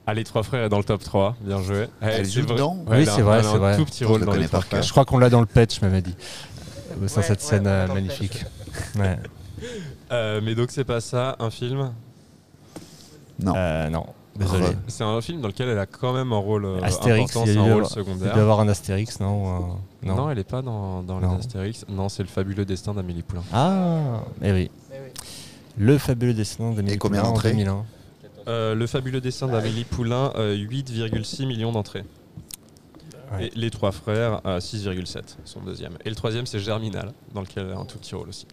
[0.06, 1.34] Ah, les trois frères est dans le top 3.
[1.40, 1.86] Bien joué.
[2.02, 3.76] Elle c'est joue dedans Ouais, Oui, elle c'est vrai, elle c'est un vrai.
[3.78, 4.82] tout petit Je rôle le dans connais les trois frères.
[4.82, 6.14] Je crois qu'on l'a dans le patch, je m'avais dit.
[7.00, 8.44] Ouais, cette ouais, scène euh, magnifique.
[8.96, 9.18] Ouais.
[10.12, 11.90] Euh, mais donc c'est pas ça, un film?
[13.40, 13.54] Non.
[13.56, 14.04] Euh, non,
[14.36, 14.66] désolé.
[14.88, 17.56] C'est un film dans lequel elle a quand même un rôle euh, Astérix, important, c'est
[17.58, 18.28] un rôle avoir- Il secondaire.
[18.32, 19.60] doit y avoir un Astérix, non, un-
[20.06, 20.14] non.
[20.16, 20.30] non.
[20.30, 21.32] elle est pas dans, dans Non.
[21.32, 21.84] les Astérix.
[21.88, 23.42] Non, c'est le fabuleux destin d'Amélie Poulain.
[23.52, 24.70] Ah, eh oui.
[25.76, 27.84] Le fabuleux destin d'Amélie Et combien Poulain en d'entrées 2001.
[28.46, 32.04] Euh, le fabuleux destin d'Amélie Poulain, euh, 8,6 millions d'entrées.
[33.32, 33.46] Ouais.
[33.46, 35.94] Et les trois frères, euh, 6,7, son deuxième.
[36.04, 38.46] Et le troisième, c'est Germinal, dans lequel elle a un tout petit rôle aussi.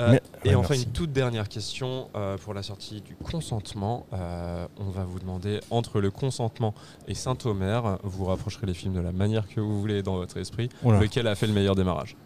[0.00, 0.84] Euh, Mais- et ouais, enfin, merci.
[0.84, 4.06] une toute dernière question euh, pour la sortie du consentement.
[4.12, 6.72] Euh, on va vous demander, entre le consentement
[7.08, 10.68] et Saint-Omer, vous rapprocherez les films de la manière que vous voulez dans votre esprit,
[10.84, 11.00] Oula.
[11.00, 12.16] lequel a fait le meilleur démarrage?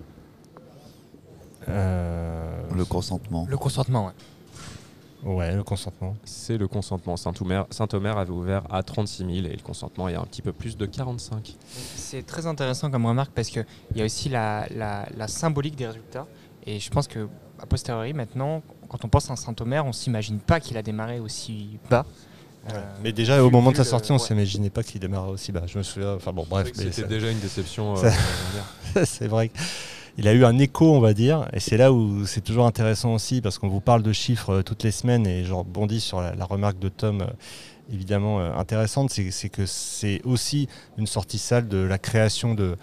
[1.68, 3.46] Euh, Le consentement.
[3.48, 4.12] Le consentement, ouais.
[5.24, 6.16] Ouais, le consentement.
[6.24, 7.16] C'est le consentement.
[7.16, 10.76] Saint-Omer Saint-Omer avait ouvert à 36 000 et le consentement est un petit peu plus
[10.76, 11.56] de 45.
[11.68, 15.86] C'est très intéressant comme remarque parce qu'il y a aussi la, la- la symbolique des
[15.86, 16.26] résultats.
[16.66, 17.28] Et je pense que,
[17.62, 21.20] a posteriori, maintenant, quand on pense à un Saint-Omer, on s'imagine pas qu'il a démarré
[21.20, 22.04] aussi bas.
[22.72, 24.20] Euh, Mais déjà, au moment de sa sortie, on ouais.
[24.20, 25.62] s'imaginait pas qu'il démarrait aussi bas.
[25.66, 26.14] Je me souviens.
[26.14, 26.68] Enfin bon, bref.
[26.76, 27.94] mais C'était déjà une déception.
[27.96, 28.10] euh,
[29.04, 29.50] c'est vrai
[30.14, 33.14] qu'il a eu un écho, on va dire, et c'est là où c'est toujours intéressant
[33.14, 36.20] aussi, parce qu'on vous parle de chiffres euh, toutes les semaines, et je rebondis sur
[36.20, 37.26] la, la remarque de Tom,
[37.92, 42.76] évidemment intéressante, c'est que c'est aussi une sortie salle de la création de,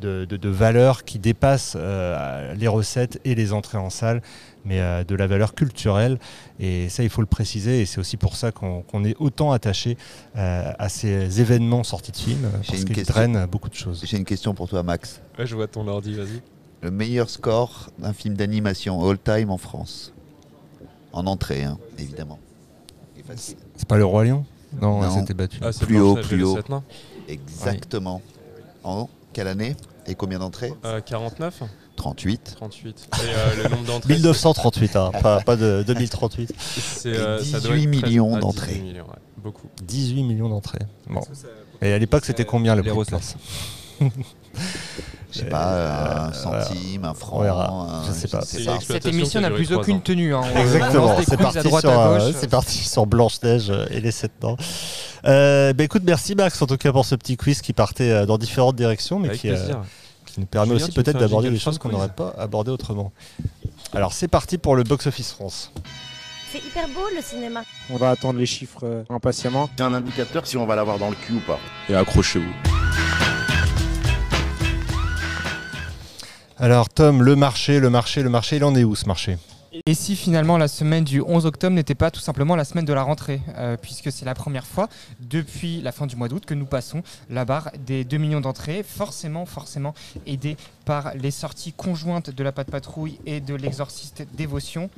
[0.00, 4.22] de, de- de valeurs qui dépassent euh, les recettes et les entrées en salle,
[4.64, 6.18] mais euh, de la valeur culturelle,
[6.60, 9.96] et ça il faut le préciser, et c'est aussi pour ça qu'on est autant attaché
[10.36, 13.14] euh, à ces événements sortis de films, parce qu'ils question.
[13.14, 14.02] drainent beaucoup de choses.
[14.04, 15.20] J'ai une question pour toi, Max.
[15.38, 16.42] Ouais, je vois ton ordi, vas-y.
[16.82, 20.12] Le meilleur score d'un film d'animation all-time en France?
[21.12, 22.38] En entrée, hein, évidemment.
[23.36, 24.44] C'est pas le Roi Lion?
[24.80, 25.04] Non, Non.
[25.04, 25.58] elle s'était battue.
[25.62, 26.58] Ah, Plus haut, plus haut.
[27.28, 28.20] Exactement.
[28.84, 31.62] En quelle année Et combien d'entrées Euh, 49
[31.96, 32.54] 38.
[32.56, 33.08] 38.
[33.12, 36.54] Et euh, le nombre d'entrées 1938, hein, pas, pas de 2038.
[36.58, 38.78] c'est, Et euh, ça doit 18 être presque- millions ah, 18 d'entrées.
[38.78, 39.68] millions, ouais, Beaucoup.
[39.84, 40.78] 18 millions d'entrées.
[41.10, 41.20] Bon.
[41.82, 43.36] Et à l'époque, c'était combien le prix de place?
[45.32, 47.42] Je sais pas, un Euh, centime, un franc.
[47.42, 48.40] un- Je sais pas.
[48.42, 50.00] Cette émission n'a plus aucune ans.
[50.00, 50.34] tenue.
[50.34, 50.40] hein.
[50.56, 54.56] Exactement, c'est parti, euh, c'est parti sur Blanche-Neige et les sept dents.
[55.26, 58.26] Euh, bah écoute, merci Max en tout cas pour ce petit quiz qui partait euh,
[58.26, 59.56] dans différentes directions, mais qui, euh,
[60.38, 63.12] nous permet Julien, aussi peut-être d'aborder des choses qu'on n'aurait pas abordées autrement.
[63.94, 65.72] Alors c'est parti pour le Box Office France.
[66.52, 67.62] C'est hyper beau le cinéma.
[67.90, 69.68] On va attendre les chiffres euh, impatiemment.
[69.76, 71.58] C'est un indicateur si on va l'avoir dans le cul ou pas.
[71.90, 72.75] Et accrochez-vous.
[76.58, 79.36] Alors Tom, le marché, le marché, le marché, il en est où ce marché?
[79.84, 82.94] Et si finalement la semaine du 11 octobre n'était pas tout simplement la semaine de
[82.94, 84.88] la rentrée, euh, puisque c'est la première fois
[85.20, 88.82] depuis la fin du mois d'août que nous passons la barre des 2 millions d'entrées,
[88.82, 89.92] forcément, forcément
[90.26, 94.88] aidé par les sorties conjointes de la Patte Patrouille et de l'exorciste Dévotion.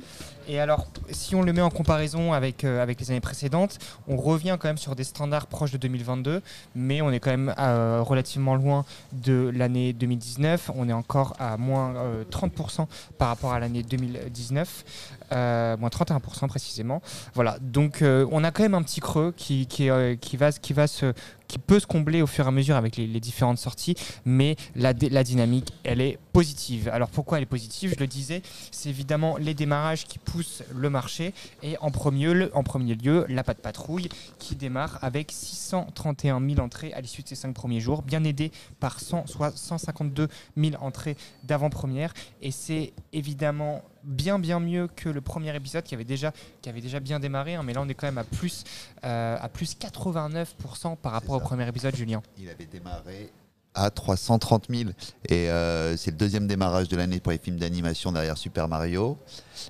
[0.47, 4.57] Et alors, si on le met en comparaison avec, euh, les années précédentes, on revient
[4.59, 6.41] quand même sur des standards proches de 2022,
[6.75, 10.71] mais on est quand même euh, relativement loin de l'année 2019.
[10.75, 14.85] On est encore à moins euh, 30% par rapport à l'année 2019,
[15.31, 17.01] euh, moins 31% précisément.
[17.33, 20.51] Voilà, donc euh, on a quand même un petit creux qui, qui, euh, qui, va,
[20.51, 21.13] qui, va se,
[21.47, 24.93] qui peut se combler au fur et à mesure avec les, différentes sorties, mais la,
[24.93, 26.89] la dynamique, elle est positive.
[26.91, 27.93] Alors pourquoi elle est positive?
[27.93, 32.63] Je le disais, c'est évidemment les démarrages qui poussent le marché, et en premier, en
[32.63, 37.35] premier lieu, la patte patrouille qui démarre avec 631 000 entrées à l'issue de ses
[37.35, 43.83] cinq premiers jours, bien aidé par 100, soit 152 000 entrées d'avant-première, et c'est évidemment
[44.09, 47.55] bien bien mieux que le premier épisode qui avait déjà, qui avait déjà bien démarré,
[47.55, 48.63] hein, mais là on est quand même à plus,
[49.05, 52.21] euh, à plus 89% par rapport au premier épisode, Julien.
[52.37, 53.31] Il avait démarré
[53.75, 54.89] à 330 000.
[55.27, 59.17] Et euh, c'est le deuxième démarrage de l'année pour les films d'animation derrière Super Mario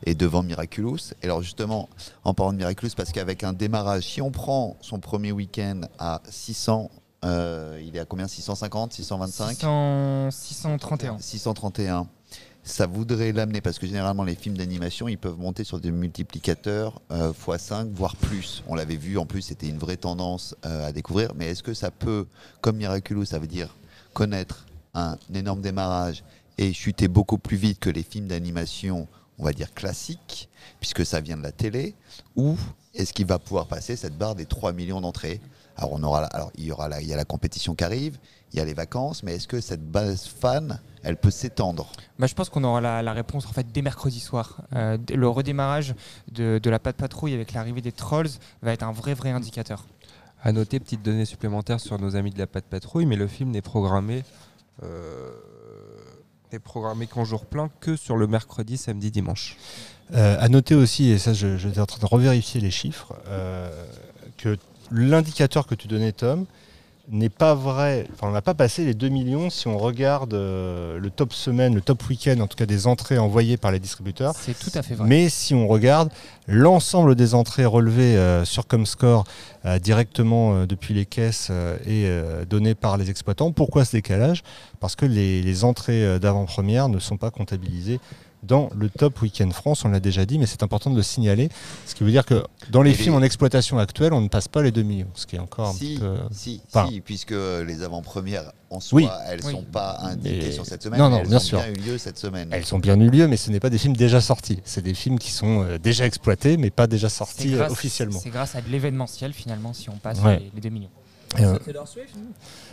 [0.06, 1.14] et devant Miraculous.
[1.22, 1.90] Et alors justement,
[2.24, 6.22] en parlant de Miraculous, parce qu'avec un démarrage, si on prend son premier week-end à
[6.30, 6.90] 600,
[7.26, 8.28] euh, il est à combien?
[8.28, 11.20] 650, 625 600 631.
[11.20, 12.08] 631.
[12.70, 17.02] Ça voudrait l'amener, parce que généralement les films d'animation, ils peuvent monter sur des multiplicateurs
[17.12, 18.64] euh, x5, voire plus.
[18.68, 21.34] On l'avait vu, en plus, c'était une vraie tendance euh, à découvrir.
[21.36, 22.28] Mais est-ce que ça peut,
[22.62, 23.76] comme Miraculous, ça veut dire
[24.14, 26.24] connaître un énorme démarrage
[26.60, 29.08] et chuter beaucoup plus vite que les films d'animation,
[29.40, 30.48] on va dire classiques,
[30.80, 31.96] puisque ça vient de la télé,
[32.36, 32.56] ou
[32.94, 35.42] est-ce qu'il va pouvoir passer cette barre des 3 millions d'entrées?
[35.80, 38.18] Alors, on aura, alors il y aura la, il y a la compétition qui arrive,
[38.52, 41.90] il y a les vacances, mais est-ce que cette base fan, elle peut s'étendre?
[42.20, 44.62] Bah, je pense qu'on aura la, la réponse en fait dès mercredi soir.
[44.76, 45.96] Euh, le redémarrage
[46.32, 48.30] de, de la patte patrouille avec l'arrivée des trolls
[48.62, 49.86] va être un vrai vrai indicateur.
[50.44, 53.52] À noter, petite donnée supplémentaire sur nos amis de la Patte Patrouille, mais le film
[53.52, 54.24] n'est programmé
[54.84, 55.32] euh,
[56.52, 59.58] n'est programmé qu'en jour plein que sur le mercredi, samedi, dimanche.
[60.14, 63.70] Euh, à noter aussi, et ça je, j'étais en train de revérifier les chiffres, euh,
[64.38, 64.58] que
[64.92, 66.46] l'indicateur que tu donnais Tom
[67.12, 71.00] n'est pas vrai, enfin on n'a pas passé les 2 millions si on regarde euh,
[71.00, 74.34] le top semaine, le top week-end, en tout cas des entrées envoyées par les distributeurs.
[74.40, 75.08] C'est tout à fait vrai.
[75.08, 76.12] Mais si on regarde
[76.48, 79.24] l'ensemble des entrées relevées euh, sur Comscore
[79.66, 81.52] euh, directement depuis les caisses
[81.86, 82.10] et
[82.50, 84.44] données par les exploitants, pourquoi ce décalage?
[84.80, 88.00] Parce que les, les entrées d'avant-première ne sont pas comptabilisées
[88.44, 91.50] dans le top Week-end France, on l'a déjà dit, mais c'est important de le signaler.
[91.86, 94.28] Ce qui veut dire que dans les Et films les- en exploitation actuelle, on ne
[94.30, 96.16] passe pas les 2 millions, ce qui est encore un Si, petit peu...
[96.32, 99.08] si, Enfin, si, puisque les avant-premières en soi, Oui.
[99.28, 99.52] elles ne Oui.
[99.52, 101.60] sont pas indiquées sur cette semaine, Non, non, elles bien ont sûr.
[101.60, 102.50] bien eu lieu cette semaine.
[102.52, 104.60] Elles ont bien eu lieu, mais ce n'est pas des films déjà sortis.
[104.64, 108.20] C'est des films qui sont euh, déjà exploités, mais pas déjà sortis euh, grâce- officiellement.
[108.22, 110.40] C'est grâce à de l'événementiel finalement si on passe Ouais.
[110.40, 110.90] les, les 2 millions.
[111.40, 111.58] Euh,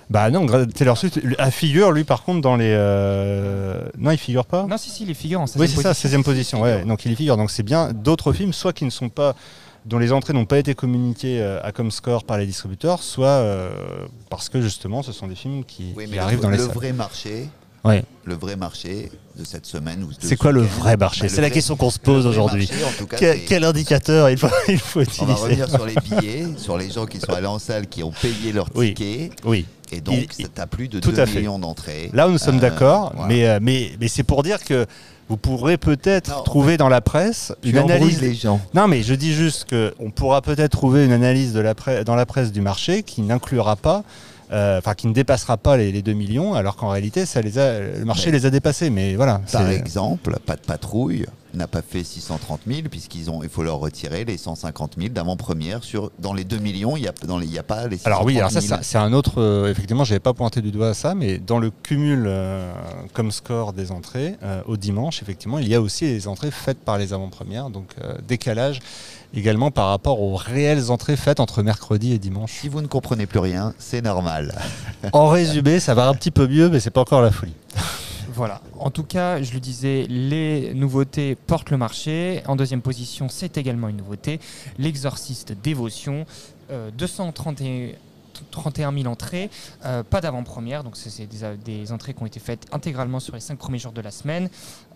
[0.08, 2.72] bah non, Taylor Swift, ah, figure lui par contre dans les...
[2.76, 4.64] euh, Non, il figure pas?
[4.66, 6.62] Non, si, si, les figures en 16 Oui, c'est ça, 16e position.
[6.62, 7.36] Ouais, donc il y figure.
[7.36, 9.34] Donc c'est bien d'autres films, soit qui ne sont pas,
[9.84, 13.70] dont les entrées n'ont pas été communiquées euh, à Comscore par les distributeurs, soit euh,
[14.30, 16.56] parce que justement, ce sont des films qui, Oui, qui mais arrivent le, dans les
[16.58, 16.74] le salles.
[16.74, 17.48] vrai marché,
[17.86, 18.04] Ouais.
[18.24, 21.40] le vrai marché de cette semaine ou C'est ce quoi le vrai marché bah, C'est
[21.42, 22.68] la question qu'on se pose aujourd'hui.
[23.46, 26.90] Quel, indicateur il faut, il faut On utiliser va revenir sur les billets, sur les
[26.90, 29.30] gens qui sont allés en salle, qui ont payé leur ticket.
[29.44, 29.66] Oui.
[29.92, 31.38] Et donc, tu as plus de tout 2 à fait.
[31.38, 32.10] millions d'entrées.
[32.12, 33.28] Là où nous sommes Euh, d'accord, voilà.
[33.28, 34.84] mais, euh, mais, mais c'est pour dire que
[35.28, 38.20] vous pourrez peut-être trouver dans la presse Tu une analyse.
[38.20, 38.60] les gens.
[38.74, 42.16] Non, mais je dis juste qu'on pourra peut-être trouver une analyse de la pre- dans
[42.16, 44.02] la presse du marché qui n'inclura pas,
[44.50, 47.80] enfin qui ne dépassera pas les, les 2 millions, alors qu'en réalité, ça les a,
[47.80, 48.90] le marché Mais- les a dépassés.
[48.90, 49.40] Mais voilà.
[49.52, 53.78] Par exemple, Pas de patrouille n'a pas fait 630 000 puisqu'ils ont, il faut leur
[53.78, 56.96] retirer les 150 000 d'avant-première sur dans les 2 millions.
[56.98, 58.26] Il n'y a, dans les- il y a pas les 630 Alors 000.
[58.28, 59.40] oui, alors ça, ça, c'est un autre.
[59.40, 62.70] euh, effectivement, j'avais pas pointé du doigt à ça, mais dans le cumul euh,
[63.14, 66.78] comme score des entrées euh, au dimanche, effectivement, il y a aussi les entrées faites
[66.78, 68.80] par les avant-premières, donc euh, décalage
[69.34, 72.52] également par rapport aux réelles entrées faites entre mercredi et dimanche.
[72.52, 74.54] Si vous ne comprenez plus rien, c'est normal.
[75.12, 77.54] En résumé, ça va un petit peu mieux, mais c'est pas encore la folie.
[78.34, 78.60] Voilà.
[78.78, 82.42] En tout cas, je le disais, les nouveautés portent le marché.
[82.46, 84.40] En deuxième position, c'est également une nouveauté.
[84.78, 86.26] L'exorciste Dévotion,
[86.70, 87.92] euh, 231
[88.50, 89.50] 31 000 entrées,
[89.84, 93.40] euh, pas d'avant-première, donc c'est des, des entrées qui ont été faites intégralement sur les
[93.40, 94.50] 5 premiers jours de la semaine.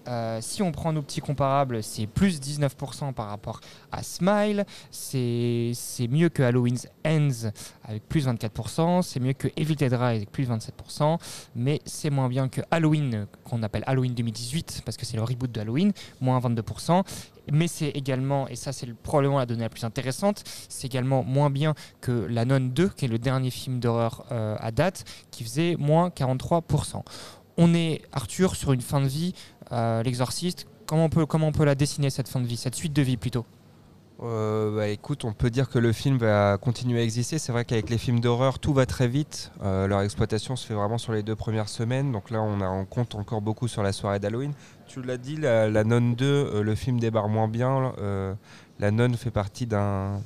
[0.08, 3.60] Euh, si on prend nos petits comparables, c'est plus 19% par rapport
[3.92, 7.50] à Smile, c'est mieux que Halloween's Ends
[7.84, 11.18] avec plus 24%, c'est mieux que Evil Dead Rise avec plus 27%,
[11.54, 15.50] mais c'est moins bien que Halloween, qu'on appelle Halloween 2018, parce que c'est le reboot
[15.52, 17.02] de Halloween, moins 22%.
[17.52, 21.24] Mais c'est également, et ça c'est le- probablement la donnée la plus intéressante, c'est également
[21.24, 25.04] moins bien que La Nonne 2, qui est le dernier film d'horreur euh, à date,
[25.30, 27.02] qui faisait moins 43%.
[27.56, 29.34] On est, Arthur, sur une fin de vie,
[29.70, 30.66] l'exorciste.
[30.86, 33.02] Comment on, peut, comment on peut la dessiner, cette fin de vie, cette suite de
[33.02, 33.46] vie plutôt?
[34.22, 37.38] Euh, bah, écoute, on peut dire que le film va continuer à exister.
[37.38, 39.50] C'est vrai qu'avec les films d'horreur, tout va très vite.
[39.62, 42.12] Euh, leur exploitation se fait vraiment sur les deux premières semaines.
[42.12, 44.52] Donc là, on, compte encore beaucoup sur la soirée d'Halloween.
[44.88, 47.92] Tu l'as dit, la, la Nonne 2, euh, le film débarre moins bien.
[48.78, 50.20] La Nonne fait partie d'un-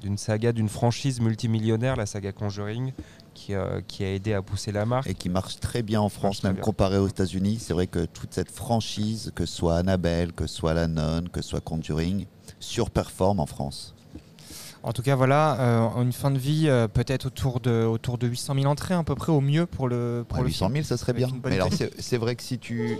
[0.00, 2.92] d'une saga, d'une franchise multimillionnaire, la saga Conjuring,
[3.36, 5.08] qui, euh, qui a aidé à pousser la marque.
[5.08, 6.62] Et qui marche très bien en France, même bien.
[6.62, 7.58] comparé aux États-Unis.
[7.60, 11.28] C'est vrai que toute cette franchise, que ce soit Annabelle, que ce soit La Nonne,
[11.28, 12.26] que ce soit Conjuring,
[12.58, 13.94] surperforme en France.
[14.82, 18.26] En tout cas, voilà, euh, une fin de vie euh, peut-être autour de, autour de
[18.28, 20.72] 800 000 entrées à peu près au mieux pour le, pour Ouais, le 800 000,
[20.74, 20.84] film.
[20.84, 21.28] ça serait bien.
[21.44, 22.96] Mais alors, c'est vrai que si tu.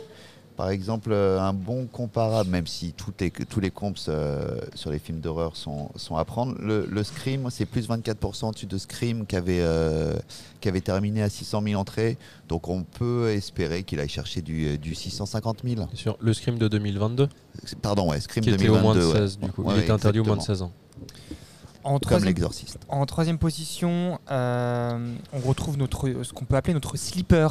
[0.57, 4.90] Par exemple, euh, un bon comparable, même si tout est- tous les comps euh, sur
[4.90, 8.79] les films d'horreur sont, sont à prendre, le, le Scream, c'est plus 24% au-dessus de
[8.79, 10.14] Scream qui avait, euh,
[10.61, 12.16] qui avait terminé à 600 000 entrées.
[12.49, 15.88] Donc on peut espérer qu'il aille chercher du, du 650 000.
[15.92, 17.29] Sur le Scream de 2022
[17.83, 18.79] Pardon, ouais, Scream Qui était 2022.
[18.79, 19.12] au moins de ouais.
[19.29, 19.62] 16 du coup.
[19.62, 20.57] Ouais, Il était interdit au moins de exactement.
[20.57, 20.73] 16 ans.
[21.87, 22.79] En Comme troisième, l'exorciste.
[22.88, 27.46] en troisième position, euh, on retrouve notre, ce qu'on peut appeler notre slipper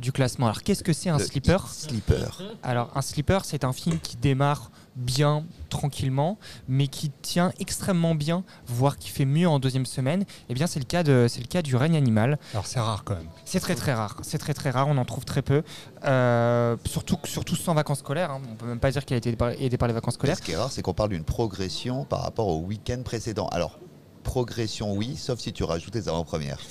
[0.00, 0.46] du classement.
[0.46, 2.42] Alors, qu'est-ce que c'est un Le slipper Sleeper.
[2.64, 8.44] Alors, un slipper, c'est un film qui démarre bien, tranquillement, mais qui tient extrêmement bien,
[8.66, 10.24] voire qui fait mieux en deuxième semaine.
[10.48, 12.38] Eh bien, c'est le cas de, c'est le cas du règne animal.
[12.52, 13.28] Alors c'est rare quand même.
[13.44, 14.16] C'est très très rare.
[14.22, 14.88] C'est très très rare.
[14.88, 15.62] On en trouve très peu.
[16.04, 18.30] Euh, surtout, surtout sans vacances scolaires.
[18.30, 18.40] hein.
[18.50, 19.28] On peut même pas dire qu'il a été
[19.60, 20.36] aidé par, les vacances scolaires.
[20.36, 23.48] Ce qui est rare, c'est qu'on parle d'une progression par rapport au week-end précédent.
[23.48, 23.78] Alors,
[24.22, 26.58] progression, oui, sauf si tu rajoutes les avant-premières.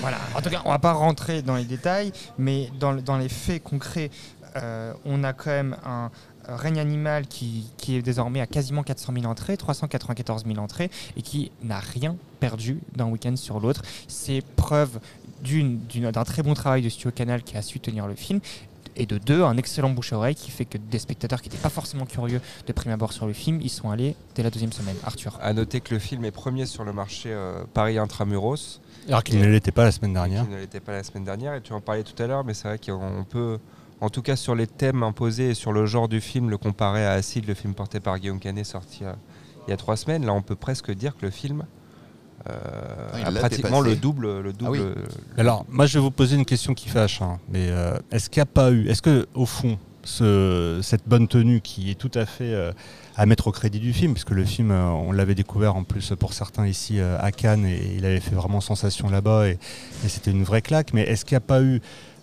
[0.00, 0.18] Voilà.
[0.34, 3.62] En tout cas, on va pas rentrer dans les détails, mais dans, dans les faits
[3.62, 4.10] concrets,
[5.04, 6.10] on a quand même un
[6.48, 10.90] euh, règne animal qui, qui est désormais à quasiment 400 000 entrées, 394 000 entrées,
[11.16, 13.82] et qui n'a rien perdu d'un week-end sur l'autre.
[14.06, 15.00] C'est preuve
[15.42, 18.40] d'un très bon travail de Studio Canal qui a su tenir le film.
[18.98, 21.60] Et de deux, un excellent bouche à oreille qui fait que des spectateurs qui n'étaient
[21.60, 24.72] pas forcément curieux de prime abord sur le film, ils sont allés dès la deuxième
[24.72, 24.96] semaine.
[25.04, 25.38] Arthur.
[25.42, 28.80] À noter que le film est premier sur le marché euh, Paris Intramuros.
[29.08, 30.44] Alors qu'il ne l'était pas la semaine dernière.
[30.44, 31.54] Qui ne l'était pas la semaine dernière.
[31.54, 33.58] Et tu en parlais tout à l'heure, mais c'est vrai qu'on peut,
[34.00, 37.04] en tout cas sur les thèmes imposés et sur le genre du film, le comparer
[37.06, 39.12] à Acide, le film porté par Guillaume Canet, sorti euh,
[39.66, 40.24] il y a trois semaines.
[40.26, 41.64] Là, on peut presque dire que le film
[42.48, 42.52] euh,
[43.14, 43.90] Ah, a pratiquement dépassé.
[43.90, 44.40] le double.
[44.40, 44.78] Le double Ah oui.
[44.78, 47.22] le- Alors, moi, je vais vous poser une question qui fâche.
[47.22, 51.08] hein, mais euh, est-ce qu'il n'y a pas eu, est-ce que au fond, ce- cette
[51.08, 52.70] bonne tenue qui est tout à fait euh,
[53.16, 56.12] à mettre au crédit du film, puisque le film, euh, on l'avait découvert en plus
[56.18, 59.58] pour certains ici euh, à Cannes et il avait fait vraiment sensation là-bas et,
[60.04, 60.92] et c'était une vraie claque.
[60.92, 61.78] Mais est-ce qu'il n'y a pas eu euh,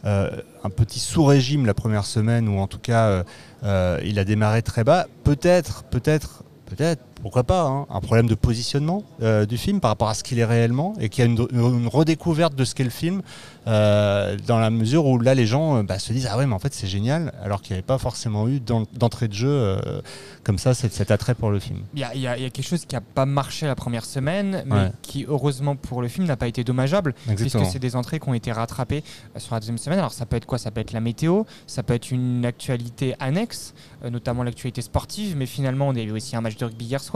[0.05, 3.23] un petit sous-régime la première semaine ou en tout cas euh,
[3.63, 7.01] euh, il a démarré très bas Peut-être, peut-être, peut-être.
[7.23, 10.37] Pourquoi pas hein, Un problème de positionnement euh, du film par rapport à ce qu'il
[10.37, 13.21] est réellement et qu'il y a une, une redécouverte de ce qu'est le film
[13.65, 16.53] euh, dans la mesure où là les gens euh, bah, se disent ah ouais mais
[16.53, 19.47] en fait c'est génial alors qu'il n'y avait pas forcément eu d'en- d'entrée de jeu
[19.49, 20.01] euh,
[20.43, 21.79] comme ça cet, cet attrait pour le film.
[21.93, 24.03] Il y y a- il y a quelque chose qui n'a pas marché la première
[24.05, 24.91] semaine, mais Ouais.
[25.01, 27.61] qui, heureusement pour le film, n'a pas été dommageable, Exactement.
[27.63, 29.03] puisque c'est des entrées qui ont été rattrapées
[29.37, 29.99] sur la deuxième semaine.
[29.99, 30.57] Alors ça peut être quoi?
[30.57, 33.73] Ça peut être la météo, ça peut être une actualité annexe,
[34.09, 37.12] notamment l'actualité sportive, mais finalement on a eu aussi un match de rugby hier soir.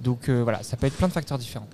[0.00, 1.68] Donc euh, voilà, ça peut être plein de facteurs différents.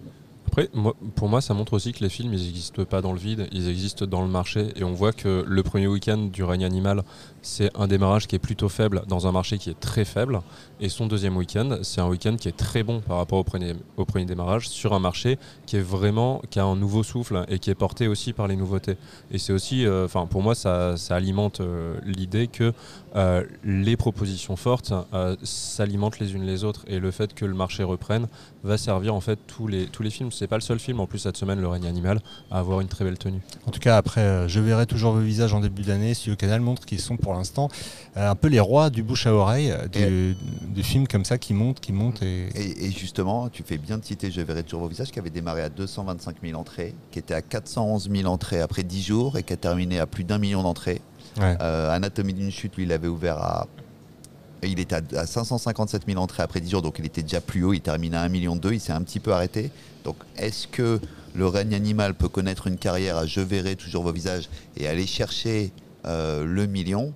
[0.52, 0.68] Après,
[1.14, 3.70] pour moi, ça montre aussi que les films, ils n'existent pas dans le vide, ils
[3.70, 4.68] existent dans le marché.
[4.76, 7.04] Et on voit que le premier week-end du règne animal,
[7.40, 10.42] c'est un démarrage qui est plutôt faible dans un marché qui est très faible.
[10.78, 14.24] Et son deuxième week-end, c'est un week-end qui est très bon par rapport au premier,
[14.26, 17.74] démarrage sur un marché qui est vraiment, qui a un nouveau souffle et qui est
[17.74, 18.98] porté aussi par les nouveautés.
[19.30, 22.74] Et c'est aussi, euh, enfin, pour moi, ça, ça alimente euh, l'idée que
[23.14, 26.84] euh, les propositions fortes euh, s'alimentent les unes les autres.
[26.86, 28.26] Et le fait que le marché reprenne
[28.64, 30.30] va servir en fait tous les, tous les films.
[30.32, 32.20] C'est pas le seul film en plus cette semaine, Le règne animal,
[32.50, 33.40] à avoir une très belle tenue.
[33.66, 36.14] En tout cas après euh, je verrai toujours vos visages en début d'année.
[36.14, 37.68] Si le canal montre qu'ils sont pour l'instant
[38.16, 40.36] euh, un peu les rois du bouche à oreille du,
[40.68, 43.98] du film comme ça qui monte, qui monte et, Et, et justement, tu fais bien
[43.98, 47.18] de citer Je verrai toujours vos visages, qui avait démarré à 225 000 entrées, qui
[47.18, 50.38] était à 411 000 entrées après 10 jours et qui a terminé à plus d'un
[50.38, 51.00] million d'entrées.
[51.40, 53.66] Euh, Anatomie d'une chute, lui, il avait ouvert à.
[54.64, 57.72] Il était à 557 000 entrées après 10 jours, donc il était déjà plus haut.
[57.72, 58.60] Il termine à 1,2 million.
[58.70, 59.72] Il s'est un petit peu arrêté.
[60.04, 61.00] Donc, est-ce que
[61.34, 65.06] le règne animal peut connaître une carrière à Je verrai toujours vos visages et aller
[65.06, 65.72] chercher
[66.06, 67.12] euh, le million?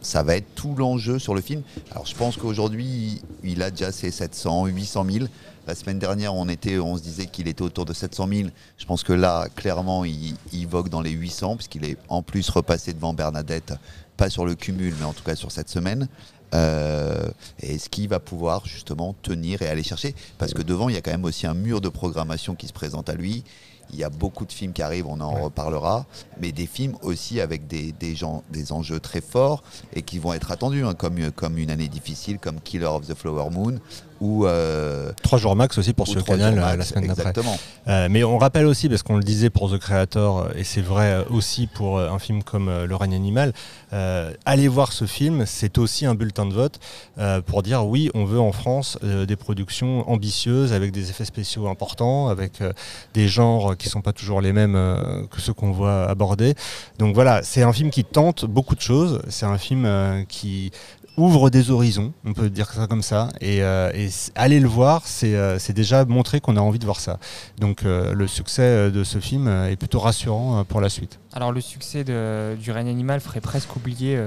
[0.00, 1.62] Ça va être tout l'enjeu sur le film.
[1.92, 5.26] Alors je pense qu'aujourd'hui, il a déjà ses 700, 800 000.
[5.66, 8.48] La semaine dernière, on, était, on se disait qu'il était autour de 700 000.
[8.78, 12.48] Je pense que là, clairement, il, il vogue dans les 800, puisqu'il est en plus
[12.50, 13.74] repassé devant Bernadette,
[14.16, 16.08] pas sur le cumul, mais en tout cas sur cette semaine.
[16.54, 20.94] Euh, et est-ce qu'il va pouvoir justement tenir et aller chercher Parce que devant, il
[20.94, 23.44] y a quand même aussi un mur de programmation qui se présente à lui.
[23.92, 26.06] Il y a beaucoup de films qui arrivent, on en reparlera,
[26.40, 29.62] mais des films aussi avec des, des, gens, des enjeux très forts
[29.94, 33.14] et qui vont être attendus, hein, comme, comme Une année difficile, comme Killer of the
[33.14, 33.80] Flower Moon,
[34.22, 34.46] ou...
[34.46, 37.32] Euh, Trois jours max aussi pour ou ce canal euh, max, la semaine d'après.
[37.88, 41.24] Euh, mais on rappelle aussi, parce qu'on le disait pour The Creator, et c'est vrai
[41.28, 43.52] aussi pour un film comme Le règne animal,
[43.90, 46.78] aller voir ce film, c'est aussi un bulletin de vote
[47.46, 52.28] pour dire oui, on veut en France des productions ambitieuses, avec des effets spéciaux importants,
[52.28, 52.62] avec
[53.14, 54.76] des genres qui sont pas toujours les mêmes
[55.30, 56.54] que ceux qu'on voit abordés.
[56.98, 60.70] Donc voilà, c'est un film qui tente beaucoup de choses, c'est un film qui
[61.16, 63.90] ouvre des horizons, on peut dire ça comme ça, et, euh,
[64.34, 67.18] aller le voir, c'est euh, c'est déjà montrer qu'on a envie de voir ça.
[67.58, 71.18] Donc euh, le succès de ce film est plutôt rassurant pour la suite.
[71.32, 74.18] Alors le succès du règne animal ferait presque oublier,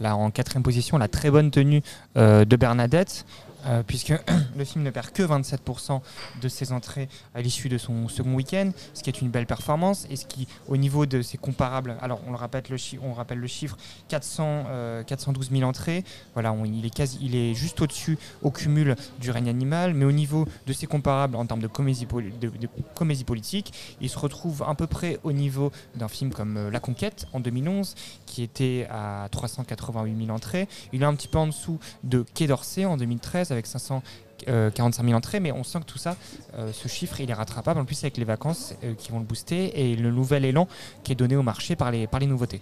[0.00, 1.82] là en quatrième position, la très bonne tenue
[2.16, 3.24] de Bernadette.
[3.66, 4.12] Euh, puisque
[4.56, 6.00] le film ne perd que 27%
[6.40, 10.06] de ses entrées à l'issue de son second week-end, ce qui est une belle performance
[10.10, 13.12] et ce qui, au niveau de ses comparables, alors on le rappelle le, chi- on
[13.12, 13.76] rappelle le chiffre,
[14.08, 19.94] 400, euh, 412 000 entrées, voilà, il, est juste au-dessus au cumul du règne animal,
[19.94, 22.50] mais au niveau de ses comparables en termes de comédie, de
[22.94, 26.80] comédie politique, il se retrouve à peu près au niveau d'un film comme euh, La
[26.80, 27.94] Conquête en 2011,
[28.26, 30.68] qui était à 388 000 entrées.
[30.92, 35.16] Il est un petit peu en dessous de Quai d'Orsay en 2013 avec 545 000
[35.16, 36.16] entrées, mais on sent que tout ça,
[36.56, 39.24] euh, ce chiffre, il est rattrapable en plus avec les vacances euh, qui vont le
[39.24, 40.68] booster et le nouvel élan
[41.04, 42.60] qui est donné au marché par les, par les nouveautés.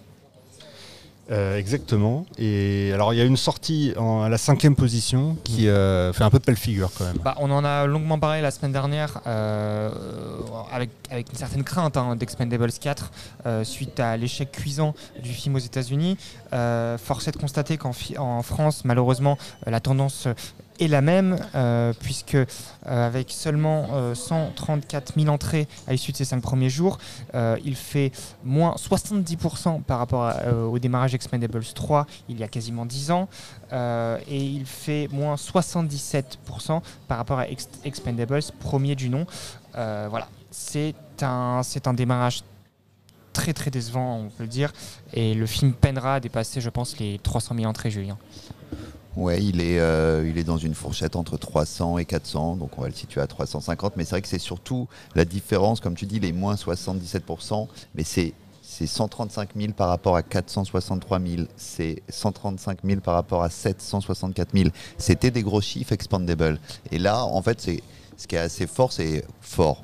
[1.33, 2.25] Euh, exactement.
[2.38, 6.23] Et alors il y a une sortie en- à la cinquième position qui euh, fait
[6.23, 7.17] un peu pelle figure quand même.
[7.19, 9.90] Bah, on en a longuement parlé la semaine dernière euh,
[10.71, 13.11] avec, avec une certaine crainte hein, d'Expendables 4
[13.46, 16.17] euh, suite à l'échec cuisant du film aux États-Unis.
[16.52, 17.92] Euh, force est de constater qu'en
[18.42, 19.37] France, malheureusement,
[19.67, 20.29] euh, la tendance
[20.81, 22.46] est la même, euh, puisque euh,
[22.85, 26.98] avec seulement euh, 134 000 entrées à l'issue de ces cinq premiers jours,
[27.35, 28.12] euh, il fait
[28.44, 33.10] moins 70% par rapport à, euh, au démarrage Expendables 3 il y a quasiment 10
[33.10, 33.29] ans,
[33.72, 39.27] euh, et il fait moins 77% par rapport à Ex- Expendables premier du nom.
[39.77, 42.42] Euh, voilà, c'est un, un démarrage
[43.33, 44.72] très très décevant, on peut le dire,
[45.12, 48.16] et le film peinera à dépasser, je pense, les 300 000 entrées, Julien.
[49.17, 52.83] Ouais, il est, euh, il est dans une fourchette entre 300 et 400, donc on
[52.83, 53.96] va le situer à 350.
[53.96, 58.04] Mais c'est vrai que c'est surtout la différence, comme tu dis, les moins 77%, mais
[58.04, 58.35] c'est
[58.69, 64.50] c'est 135 000 par rapport à 463 000, c'est 135 000 par rapport à 764
[64.54, 64.69] 000.
[64.98, 66.58] C'était des gros chiffres expandable.
[66.90, 67.81] Et là, en fait, c'est
[68.19, 69.83] ce qui est assez fort, c'est fort.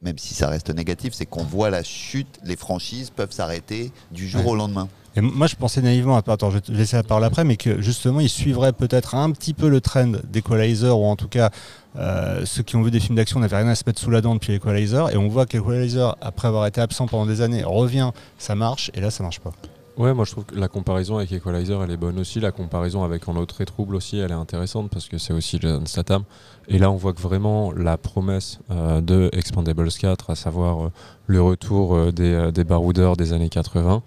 [0.00, 4.28] Même si ça reste négatif, c'est qu'on voit la chute, les franchises peuvent s'arrêter du
[4.28, 4.52] jour Ouais.
[4.52, 4.88] au lendemain.
[5.18, 8.20] Et moi, je pensais naïvement, attends, je vais laisser la parole après, mais que justement,
[8.20, 11.50] il suivrait peut-être un petit peu le trend d'Equalizer, ou en tout cas,
[11.96, 14.20] euh, ceux qui ont vu des films d'action n'avaient rien à se mettre sous la
[14.20, 18.12] dent depuis Equalizer, et on voit qu'Equalizer, après avoir été absent pendant des années, revient,
[18.38, 19.50] ça marche, et là, ça marche pas.
[19.96, 22.38] Ouais, moi je trouve que la comparaison avec Equalizer elle est bonne aussi.
[22.38, 25.58] La comparaison avec En autre et trouble aussi elle est intéressante parce que c'est aussi
[25.60, 26.22] Jason Statham.
[26.68, 30.92] Et là on voit que vraiment la promesse euh, de Expandables 4, à savoir euh,
[31.26, 34.04] le retour des, des baroudeurs des années 80,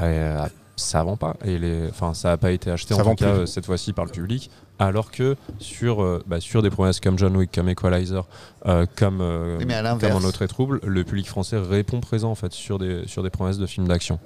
[0.00, 1.36] euh, ça vend pas.
[1.44, 3.40] Et les, enfin, ça n'a pas été acheté Ça en tout cas plus.
[3.42, 4.50] euh, cette fois-ci par le public.
[4.78, 8.26] Alors que sur, euh, bah, sur des promesses comme John Wick, comme Equalizer,
[8.66, 10.16] euh, comme, euh, Oui, mais à comme l'inverse.
[10.24, 13.30] En autre et trouble, le public français répond présent en fait sur des, sur des
[13.30, 14.18] promesses de films d'action.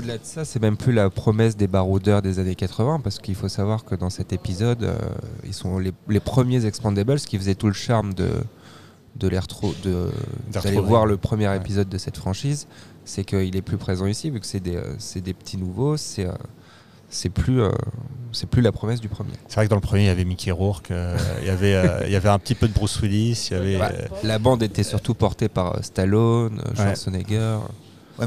[0.00, 3.34] Au-delà de ça, c'est même plus la promesse des baroudeurs des années 80, parce qu'il
[3.34, 4.96] faut savoir que dans cet épisode, euh,
[5.44, 8.28] ils sont les, les premiers Expandables qui faisaient tout le charme de,
[9.16, 9.26] de
[10.54, 10.80] retrouver.
[10.80, 12.68] voir le premier épisode de cette franchise.
[13.08, 16.26] C'est qu'il est plus présent ici, vu que c'est des, euh, des petits nouveaux, c'est
[16.26, 16.32] euh,
[17.08, 17.70] c'est plus, euh,
[18.32, 19.32] c'est plus la promesse du premier.
[19.46, 21.74] C'est vrai que dans le premier, il y avait Mickey Rourke, euh, il, y avait,
[21.74, 23.80] euh, il y avait un petit peu de Bruce Willis, il y avait.
[23.80, 27.60] Euh, La bande était surtout portée par Stallone, Schwarzenegger.
[27.62, 27.74] Ouais,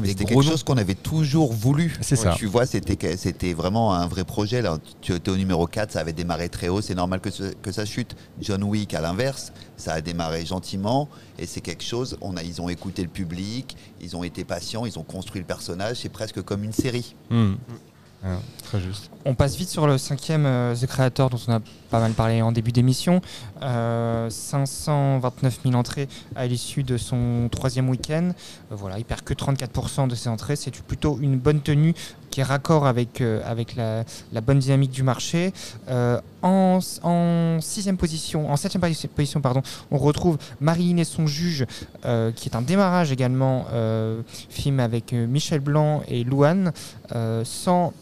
[0.00, 0.50] mais Des c'était quelque noms.
[0.50, 1.96] chose qu'on avait toujours voulu.
[2.00, 2.34] C'est ça.
[2.36, 4.62] Tu vois, c'était vraiment un vrai projet.
[4.62, 4.78] Là.
[5.00, 6.80] Tu étais au numéro 4, ça avait démarré très haut.
[6.80, 8.16] C'est normal que, ce- que ça chute.
[8.40, 11.08] John Wick, à l'inverse, ça a démarré gentiment.
[11.38, 14.86] Et c'est quelque chose, on a, ils ont écouté le public, ils ont été patients,
[14.86, 15.98] ils ont construit le personnage.
[16.02, 17.14] C'est presque comme une série.
[17.30, 17.54] hmm.
[18.24, 19.10] Ah, très juste.
[19.24, 21.60] On passe vite sur le cinquième euh, The Creator dont on a
[21.92, 23.20] pas mal parlé en début d'émission.
[23.60, 28.30] Euh, 529 000 entrées à l'issue de son troisième week-end.
[28.72, 30.56] Euh, voilà, il perd que 34% de ses entrées.
[30.56, 31.94] C'est plutôt une bonne tenue
[32.30, 34.04] qui est raccord avec, euh, avec la,
[34.40, 35.52] bonne dynamique du marché.
[35.90, 41.26] Euh, en, en sixième position, en septième posi- position, pardon, on retrouve Marilyn et son
[41.26, 41.66] juge,
[42.06, 46.72] euh, qui est un démarrage également, euh, film avec euh, Michel Blanc et Louane,
[47.14, 47.92] euh, 100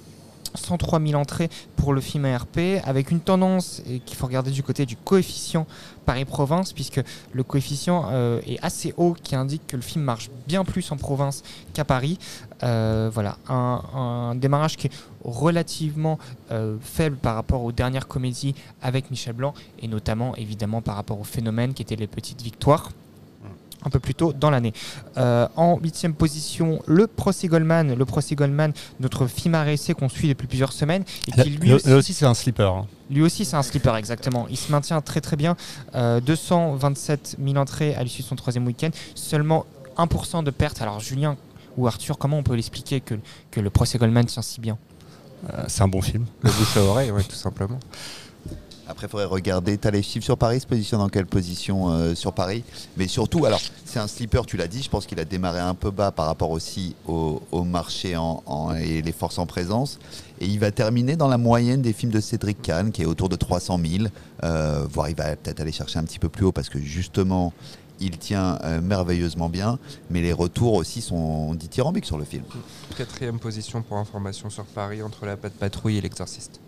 [0.54, 4.86] 103 000 entrées pour le film ARP, avec une tendance qu'il faut regarder du côté
[4.86, 5.66] du coefficient
[6.06, 7.00] Paris-Province, puisque
[7.32, 10.96] le coefficient euh, est assez haut, qui indique que le film marche bien plus en
[10.96, 11.42] province
[11.72, 12.18] qu'à Paris.
[12.62, 14.92] Euh, voilà, un, un démarrage qui est
[15.24, 16.18] relativement
[16.50, 21.20] euh, faible par rapport aux dernières comédies avec Michel Blanc, et notamment évidemment par rapport
[21.20, 22.90] au phénomène qui était les petites victoires
[23.84, 24.72] un peu plus tôt dans l'année.
[25.16, 30.08] Euh, en huitième position, le procès Goldman, le procès Goldman, notre film à réessai qu'on
[30.08, 32.62] suit depuis plusieurs semaines, et qui lui là aussi, aussi, c'est un slipper.
[32.64, 32.86] hein.
[33.10, 34.46] lui aussi c'est un slipper exactement.
[34.50, 35.56] Il se maintient très très bien.
[35.94, 39.66] Euh, 227 000 entrées à l'issue de son troisième week-end, seulement
[39.96, 40.82] 1% de perte.
[40.82, 41.36] Alors Julien
[41.76, 43.14] ou Arthur, comment on peut l'expliquer que,
[43.50, 44.76] que le procès Goldman tient si bien?
[45.54, 46.26] Euh, c'est un bon film.
[46.42, 47.78] Le bouche à oreille, ouais, tout simplement.
[48.90, 49.78] Après, il faudrait regarder.
[49.78, 52.64] Tu as les chiffres sur Paris, se positionne dans quelle position euh, sur Paris
[52.96, 55.74] Mais surtout, alors, c'est un slipper, tu l'as dit, je pense qu'il a démarré un
[55.74, 58.16] peu bas par rapport aussi au, marché
[58.82, 60.00] et les forces en présence.
[60.40, 63.28] Et il va terminer dans la moyenne des films de Cédric Kahn, qui est autour
[63.28, 64.04] de 300 000.
[64.42, 67.52] Euh, voire il va peut-être aller chercher un petit peu plus haut parce que justement,
[68.00, 69.78] il tient euh, merveilleusement bien.
[70.10, 72.42] Mais les retours aussi sont dithyrambiques sur le film.
[72.96, 76.60] Quatrième position pour information sur Paris entre la patte patrouille et l'exorciste.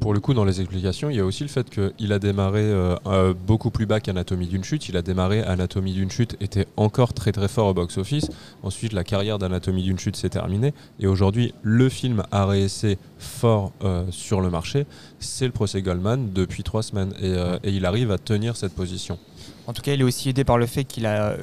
[0.00, 2.62] Pour le coup, dans les explications, il y a aussi le fait qu'il a démarré
[2.62, 4.88] euh, euh, beaucoup plus bas qu'Anatomie d'une chute.
[4.88, 8.30] Il a démarré Anatomie d'une chute, était encore très très fort au box-office.
[8.62, 10.72] Ensuite, la carrière d'Anatomie d'une chute s'est terminée.
[11.00, 14.86] Et aujourd'hui, le film à réessai fort euh, sur le marché,
[15.18, 17.12] c'est le procès Goldman depuis trois semaines.
[17.20, 19.18] Et, il arrive à tenir cette position.
[19.66, 21.36] En tout cas, il est aussi aidé par le fait qu'il a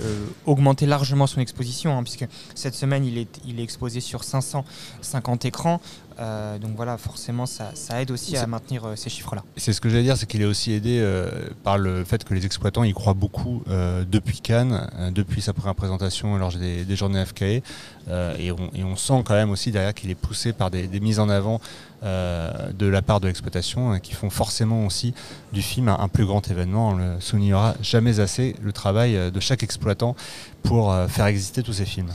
[0.46, 2.26] augmenté largement son exposition, hein, puisque
[2.56, 5.80] cette semaine, il est, il est exposé sur 550 écrans.
[6.20, 9.44] Euh, donc voilà, forcément, ça, ça aide aussi à maintenir euh, ces chiffres-là.
[9.58, 11.30] C'est ce que j'allais dire, c'est qu'il est aussi aidé euh,
[11.64, 16.38] par le fait que les exploitants y croient beaucoup depuis Cannes, depuis sa première présentation
[16.38, 17.44] lors des, des journées FKE.
[17.44, 17.62] et,
[18.52, 21.20] on, et on sent quand même aussi derrière qu'il est poussé par des, des mises
[21.20, 21.60] en avant
[22.04, 25.14] de la part de l'exploitation hein, qui font forcément aussi
[25.54, 26.90] du film un, un plus grand événement.
[26.90, 30.16] On ne soulignera jamais assez le travail de chaque exploitant
[30.64, 32.12] pour faire exister tous ces films.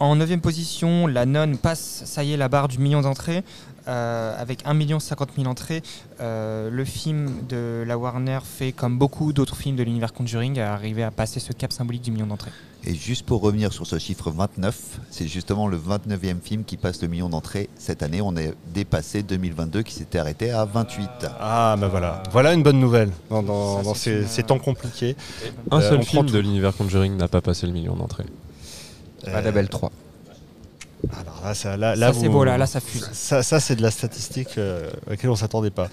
[0.00, 3.42] En 9 position, La Nonne passe, ça y est, la barre du million d'entrées.
[3.86, 5.82] euh, avec 1 50 000 entrées,
[6.20, 10.72] Euh, le film de la Warner fait comme beaucoup d'autres films de l'univers Conjuring, à
[10.72, 12.50] arriver à passer ce cap symbolique du million d'entrées.
[12.86, 17.02] Et juste pour revenir sur ce chiffre 29, c'est justement le 29e film qui passe
[17.02, 18.22] le million d'entrées cette année.
[18.22, 21.26] On est dépassé 2022 qui s'était arrêté à 28.
[21.40, 25.14] Ah bah voilà, voilà une bonne nouvelle dans, dans- dans ces, ces temps compliqués.
[25.70, 28.24] Un Euh, seul film de l'univers Conjuring n'a pas passé le million d'entrées.
[29.28, 29.90] Euh, Annabelle 3.
[31.12, 33.08] Alors là, ça, là, Ça, là, c'est beau, là, là, ça fuse.
[33.12, 35.88] Ça, ça, c'est de la statistique euh, à laquelle on s'attendait pas.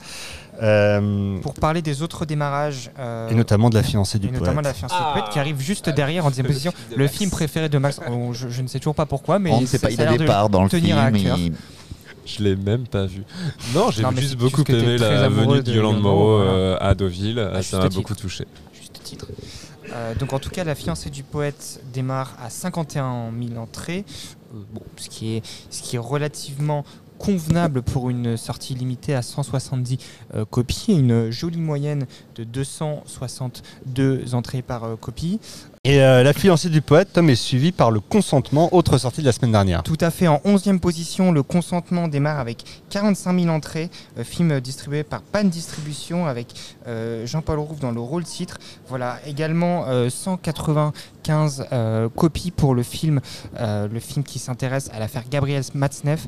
[0.61, 2.91] Euh, Pour parler des autres démarrages.
[2.99, 4.65] euh, et notamment de la fiancée du et notamment poète.
[4.65, 6.71] de la fiancée du poète qui arrive juste derrière en deuxième position.
[6.95, 7.99] Le film préféré de Max.
[8.09, 10.05] Oh, je, je ne sais toujours pas pourquoi, mais On ne sait pas, il a
[10.05, 11.55] des de parts dans le film.
[12.25, 13.23] Je l'ai même pas vu.
[13.73, 17.39] Non, j'ai juste beaucoup aimé la venue de de Yolande Moreau euh, à Deauville.
[17.39, 18.45] À ça m'a beaucoup touché.
[18.73, 19.25] Juste titre.
[19.93, 24.05] Euh, donc en tout cas, la fiancée du poète démarre à 51 000 entrées,
[24.53, 26.85] euh, bon, ce, qui est, ce qui est relativement
[27.21, 29.99] convenable pour une sortie limitée à 170
[30.33, 35.39] euh, copies, une jolie moyenne de 262 entrées par euh, copie.
[35.83, 39.25] Et euh, la fiancée du poète, Tom, est suivie par le consentement, autre sortie de
[39.25, 39.81] la semaine dernière.
[39.81, 44.59] Tout à fait, en 11e position, le consentement démarre avec 45 000 entrées, euh, film
[44.59, 46.53] distribué par Pan Distribution avec
[46.85, 48.59] euh, Jean-Paul Rouve dans le rôle titre.
[48.89, 53.19] Voilà, également euh, 195 euh, copies pour le film,
[53.59, 56.27] le film qui s'intéresse à l'affaire Gabriel Matzneff.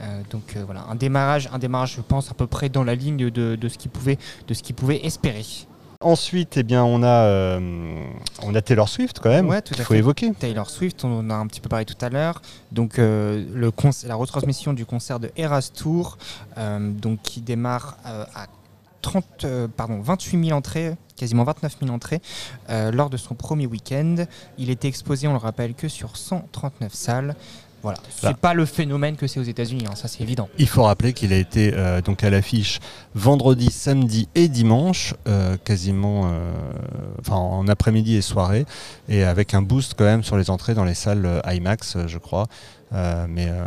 [0.00, 2.94] Euh, donc euh, voilà, un démarrage, un démarrage, je pense, à peu près dans la
[2.94, 4.18] ligne de, de ce qu'il pouvait,
[4.48, 5.44] de ce qu'il pouvait espérer.
[6.02, 8.04] Ensuite, eh bien, on a, euh,
[8.42, 9.48] on a Taylor Swift quand même.
[9.48, 9.98] Ouais, tout Il faut fait.
[10.00, 10.32] évoquer.
[10.32, 12.42] Taylor Swift, on en a un petit peu parlé tout à l'heure.
[12.72, 13.70] Donc euh, le
[14.06, 16.18] la retransmission du concert de Eras Tour,
[16.58, 18.46] euh, donc qui démarre à
[19.02, 22.20] 30, euh, pardon, 28 000 entrées, quasiment 29 000 entrées,
[22.68, 24.16] lors de son premier week-end.
[24.58, 27.36] Il était exposé, on le rappelle, que sur 139 salles.
[27.82, 30.48] Voilà, c'est pas le phénomène que c'est aux États-Unis, hein, ça c'est évident.
[30.58, 32.78] Il faut rappeler qu'il a été euh, donc à l'affiche
[33.16, 36.52] vendredi, samedi et dimanche, euh, quasiment euh,
[37.20, 38.66] enfin, en après-midi et soirée,
[39.08, 42.46] et avec un boost quand même sur les entrées dans les salles IMAX, je crois.
[42.94, 43.64] Euh, mais, euh,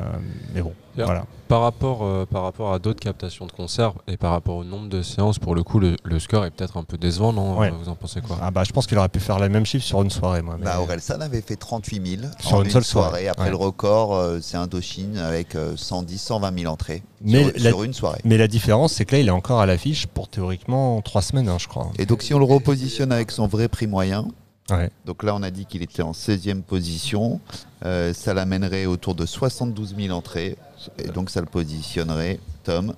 [0.54, 1.06] mais bon, Bien.
[1.06, 1.26] voilà.
[1.48, 4.88] Par rapport, euh, par rapport à d'autres captations de concerts et par rapport au nombre
[4.88, 7.58] de séances, pour le coup, le, le score est peut-être un peu décevant, non?
[7.58, 7.72] Ouais.
[7.72, 8.38] Vous en pensez quoi?
[8.42, 10.56] Ah bah, je pense qu'il aurait pu faire la même chiffre sur une soirée, moi.
[10.60, 13.50] mais- Bah, Orelsan avait fait 38 000 Sur en une seule soirée, Après ouais.
[13.52, 17.84] le record, euh, c'est Indochine avec euh, 110, 120 000 entrées Mais sur, la- sur
[17.84, 18.22] une soirée.
[18.26, 21.50] Mais la différence, c'est que là, il est encore à l'affiche pour théoriquement trois semaines,
[21.50, 21.92] hein, je crois.
[22.00, 24.28] Et donc si on le repositionne avec son vrai prix moyen,
[24.72, 24.90] Ouais.
[25.06, 27.40] donc là on a dit qu'il était en 16e position,
[27.86, 30.58] euh, ça l'amènerait autour de 72 000 entrées,
[30.98, 32.96] et donc ça le positionnerait, Tom,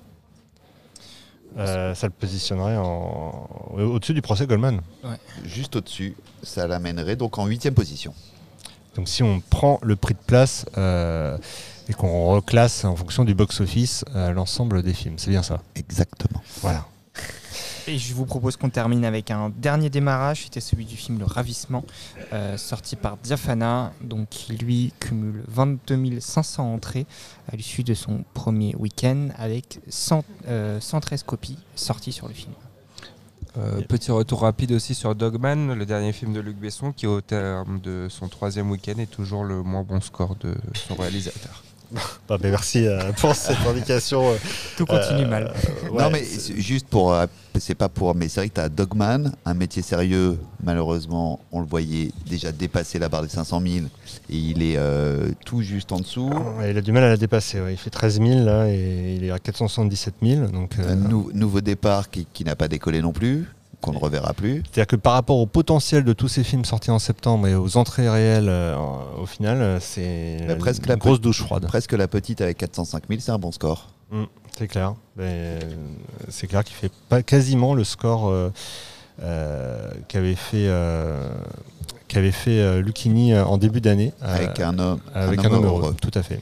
[1.56, 3.48] Euh, ça le positionnerait en...
[3.76, 4.80] au-dessus du procès Goldman.
[5.44, 8.14] juste au-dessus, ça l'amènerait donc en 8e position.
[8.94, 11.36] Donc si on prend le prix de place euh,
[11.88, 15.62] et qu'on reclasse en fonction du box-office euh, l'ensemble des films, c'est bien ça?
[15.74, 16.42] Exactement.
[16.62, 16.86] Voilà.
[17.88, 21.24] Et je vous propose qu'on termine avec un dernier démarrage, c'était celui du film Le
[21.24, 21.84] Ravissement,
[22.34, 27.06] euh, sorti par Diafana, donc qui lui cumule 22 500 entrées
[27.50, 32.52] à l'issue de son premier week-end avec 100, euh, 113 copies sorties sur le film.
[33.56, 37.22] Euh, petit retour rapide aussi sur Dogman, le dernier film de Luc Besson, qui au
[37.22, 41.64] terme de son troisième week-end est toujours le moins bon score de son réalisateur.
[42.28, 44.30] Bah, ben, merci euh, pour cette indication.
[44.32, 44.36] euh,
[44.76, 45.52] Tout continue euh, mal.
[45.90, 46.22] ouais, non mais
[46.56, 47.26] juste pour, euh,
[47.58, 51.60] c'est pas pour, mais c'est vrai que tu as Dogman, un métier sérieux, malheureusement on
[51.60, 53.86] le voyait déjà dépasser la barre des 500 000
[54.30, 56.28] et il est euh, tout juste en dessous.
[56.58, 57.60] Ouais, il a du mal à la dépasser.
[57.60, 57.72] ouais.
[57.72, 60.46] Il fait 13 000 là, et il est à 477 000.
[60.48, 63.46] Donc, euh, Un nou- nouveau départ qui, qui n'a pas décollé non plus,
[63.88, 64.62] qu'on ne reverra plus.
[64.64, 67.76] C'est-à-dire que par rapport au potentiel de tous ces films sortis en septembre et aux
[67.76, 68.76] entrées réelles, euh,
[69.20, 71.66] au final, euh, c'est presque une la grosse douche froide.
[71.66, 73.88] Presque la petite avec 405 000, c'est un bon score.
[74.10, 74.24] Mm,
[74.56, 74.94] c'est clair.
[75.18, 75.60] Euh,
[76.28, 78.50] c'est clair qu'il fait pas quasiment le score euh,
[79.22, 80.68] euh, qu'avait fait,
[82.08, 84.12] qu'avait fait euh, Lucchini euh, en début d'année.
[84.22, 85.82] euh, Avec un homme- avec un un homme homme heureux.
[85.82, 85.96] heureux.
[86.00, 86.40] Tout à fait.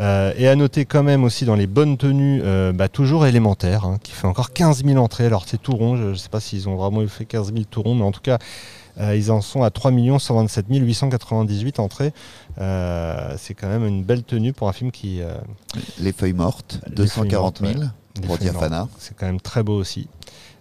[0.00, 3.84] Euh, et à noter quand même aussi dans les bonnes tenues, euh, bah, toujours élémentaire,
[3.84, 5.26] hein, qui fait encore 15 000 entrées.
[5.26, 7.82] Alors c'est tout rond, je ne sais pas s'ils ont vraiment fait 15 000 tout
[7.82, 8.38] rond, mais en tout cas,
[9.00, 12.12] Euh, ils en sont à 3 127 898 entrées.
[12.56, 15.20] C'est quand même une belle tenue pour un film qui.
[16.00, 18.26] Les feuilles mortes, Les 240 feuilles 000 mortes, ouais.
[18.26, 18.88] pour Diafana.
[18.98, 20.08] C'est quand même très beau aussi.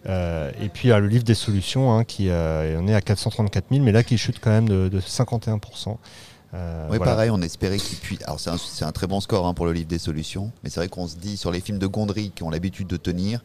[0.08, 3.84] Euh, et puis le livre des solutions, hein, qui euh, on est à 434 000,
[3.84, 5.97] mais là qui chute quand même de, de 51%.
[6.58, 7.14] Euh, Oui, voilà.
[7.14, 8.22] pareil, on espérait qu'il puisse.
[8.24, 10.89] Alors, c'est un, très bon score hein, pour le livre des solutions, mais c'est vrai
[10.89, 13.41] qu'on se dit sur les films de Gondry qui ont l'habitude de tenir,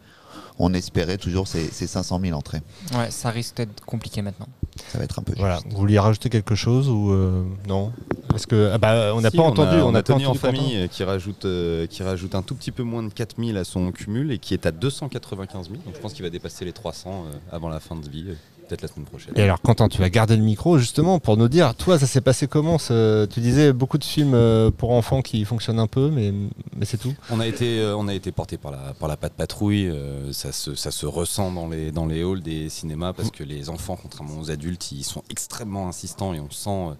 [0.59, 2.63] on espérait toujours ces, ces 500 000 entrées.
[2.95, 4.49] Ouais, ça risque d'être compliqué maintenant.
[4.89, 5.57] Ça va être un peu Voilà.
[5.57, 5.69] juste.
[5.71, 7.93] Vous vouliez rajouter quelque chose ou euh, non?
[8.29, 9.77] Parce que ah bah, on n'a Si, pas entendu.
[9.83, 12.83] On a, Tony en famille euh, qui rajoute, euh, qui rajoute un tout petit peu
[12.83, 15.83] moins de 4000 à son cumul et qui est à 295 000.
[15.85, 18.35] Donc je pense qu'il va dépasser les 300 euh, avant la fin de vie, euh,
[18.73, 19.35] peut-être la semaine prochaine.
[19.37, 22.21] Et alors Quentin, tu vas garder le micro justement pour nous dire, toi, ça s'est
[22.23, 26.11] passé comment ce- Tu disais beaucoup de films euh, pour enfants qui fonctionnent un peu,
[26.11, 26.33] mais,
[26.77, 27.13] mais c'est tout.
[27.31, 29.89] On a été, euh, on a été porté par la, par la patte patrouille.
[29.89, 33.45] euh, ça, se, ça se ressent dans les, dans les halls des cinémas parce que
[33.45, 36.71] les enfants, contrairement aux adultes, ils sont extrêmement insistants et on sent.
[36.71, 36.95] euh,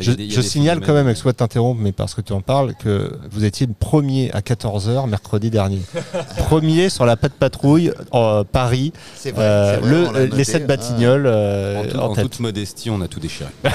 [0.00, 3.12] Je, des- signale quand même, excuse-moi de t'interrompre, mais parce que tu en parles, que
[3.30, 5.80] vous étiez premier à 14h mercredi dernier.
[6.36, 8.92] premier sur la patte patrouille en Paris.
[9.14, 13.00] C'est vrai, Euh, vrai, le- les sept Batignolles euh, En, tout- en toute modestie, on
[13.00, 13.50] a tout déchiré.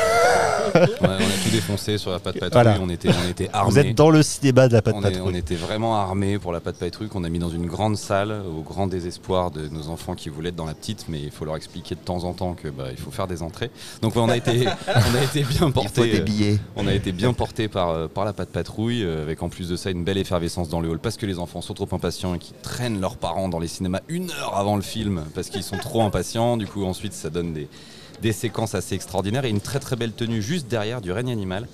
[0.75, 2.61] Ouais, on a tout défoncé sur la patte patrouille.
[2.63, 2.77] Voilà.
[2.79, 3.71] On était, on était armés.
[3.71, 5.31] Vous êtes dans le cinéma de la patte on, est- patrouille.
[5.33, 8.35] on était vraiment armés pour la patte patrouille qu'on a mis dans une grande salle
[8.55, 11.43] au grand désespoir de nos enfants qui voulaient être dans la petite, mais il faut
[11.43, 13.71] leur expliquer de temps en temps que bah, il faut faire des entrées.
[14.03, 16.08] Donc ouais, on a été, on a été bien porté.
[16.11, 16.59] Des billets.
[16.75, 19.69] On a été bien porté par, euh, par la patte patrouille, euh, avec en plus
[19.69, 22.35] de ça une belle effervescence dans le hall parce que les enfants sont trop impatients
[22.35, 25.63] et qui traînent leurs parents dans les cinémas une heure avant le film parce qu'ils
[25.63, 26.57] sont trop impatients.
[26.57, 27.67] Du coup, ensuite, ça donne des,
[28.21, 31.67] des séquences assez extraordinaires et une très très belle tenue juste derrière du règne animal.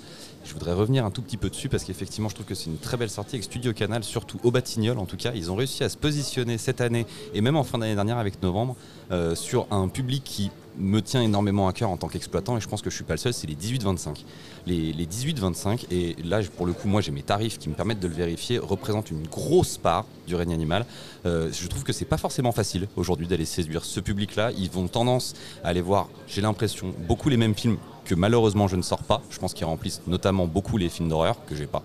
[0.46, 2.78] Je voudrais revenir un tout petit peu dessus parce qu'effectivement, je trouve que c'est une
[2.78, 5.32] très belle sortie avec Studio Canal, surtout au Batignolles en tout cas.
[5.34, 8.41] Ils ont réussi à se positionner cette année et même en fin d'année dernière avec
[8.43, 8.76] novembre
[9.12, 12.68] euh, sur un public qui me tient énormément à cœur en tant qu'exploitant et je
[12.68, 14.24] pense que je suis pas le seul, c'est les 18-25.
[14.68, 18.00] Les, les 18-25, et là pour le coup, moi j'ai mes tarifs qui me permettent
[18.00, 20.86] de le vérifier, représentent une grosse part du règne animal.
[21.26, 24.52] Euh, je trouve que c'est pas forcément facile aujourd'hui d'aller séduire ce public-là.
[24.58, 25.34] Ils vont tendance
[25.64, 29.22] à aller voir, j'ai l'impression, beaucoup les mêmes films que malheureusement je ne sors pas.
[29.30, 31.84] Je pense qu'ils remplissent notamment beaucoup les films d'horreur que j'ai pas.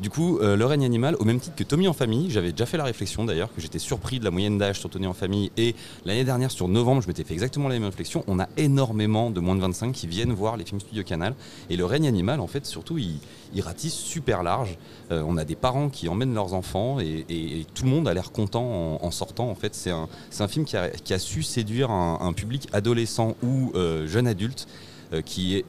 [0.00, 2.66] Du coup, euh, Le règne animal, au même titre que Tommy en famille, j'avais déjà
[2.66, 5.52] fait la réflexion d'ailleurs, que j'étais surpris de la moyenne d'âge sur Tommy en famille.
[5.56, 8.24] Et l'année dernière, sur novembre, je m'étais fait exactement la même réflexion.
[8.26, 11.34] On a énormément de moins de 25 qui viennent voir les films Studio Canal.
[11.70, 13.20] Et Le règne animal, en fait, surtout, il,
[13.60, 14.76] ratisse super large.
[15.12, 18.32] Euh, on a des parents qui emmènent leurs enfants et, tout le monde a l'air
[18.32, 19.48] content en, sortant.
[19.48, 24.26] En fait, c'est un, film qui a, su séduire un, public adolescent ou euh, jeune
[24.26, 24.66] adulte
[25.24, 25.64] qui est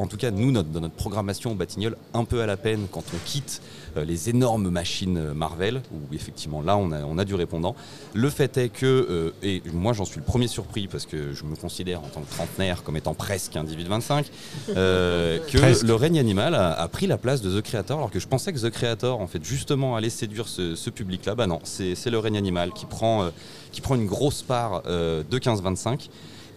[0.00, 3.04] en tout cas, nous, notre, dans notre programmation Batignolles, un peu à la peine quand
[3.14, 3.60] on quitte
[3.98, 7.76] euh, les énormes machines euh, Marvel, où effectivement là, on a, on a du répondant.
[8.14, 11.44] Le fait est que, euh, et moi j'en suis le premier surpris parce que je
[11.44, 14.24] me considère en tant que trentenaire comme étant presque un 18-25,
[14.70, 15.82] euh, que Presque.
[15.82, 18.54] le règne animal a, a pris la place de The Creator, alors que je pensais
[18.54, 21.34] que The Creator, en fait, justement, allait séduire ce, ce public-là.
[21.34, 23.30] Bah non, c'est le règne animal qui prend, euh,
[23.70, 26.08] qui prend une grosse part euh, de 15-25.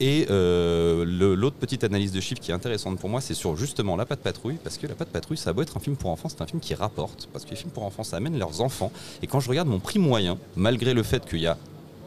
[0.05, 1.05] Et euh,
[1.37, 4.19] l'autre petite analyse de chiffres qui est intéressante pour moi, c'est sur justement La Patte
[4.19, 6.41] Patrouille, parce que La Patte Patrouille, ça a beau être un film pour enfants, c'est
[6.41, 8.91] un film qui rapporte, parce que les films pour enfants, ça amène leurs enfants.
[9.21, 11.57] Et quand je regarde mon prix moyen, malgré le fait qu'il y a,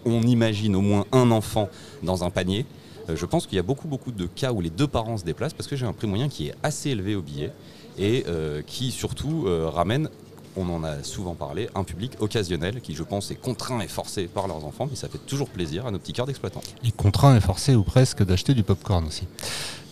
[0.05, 1.70] on imagine au moins un enfant
[2.03, 2.66] dans un panier,
[3.09, 5.24] euh, je pense qu'il y a beaucoup beaucoup de cas où les deux parents se
[5.24, 7.51] déplacent, parce que j'ai un prix moyen qui est assez élevé au billet
[7.99, 10.11] et euh, qui surtout ramène
[10.57, 14.26] on en a souvent parlé, un public occasionnel qui, je pense, est contraint et forcé
[14.26, 16.62] par leurs enfants, mais ça fait toujours plaisir à nos petits cœurs d'exploitants.
[16.84, 19.24] Et contraint et forcé ou presque d'acheter du popcorn aussi.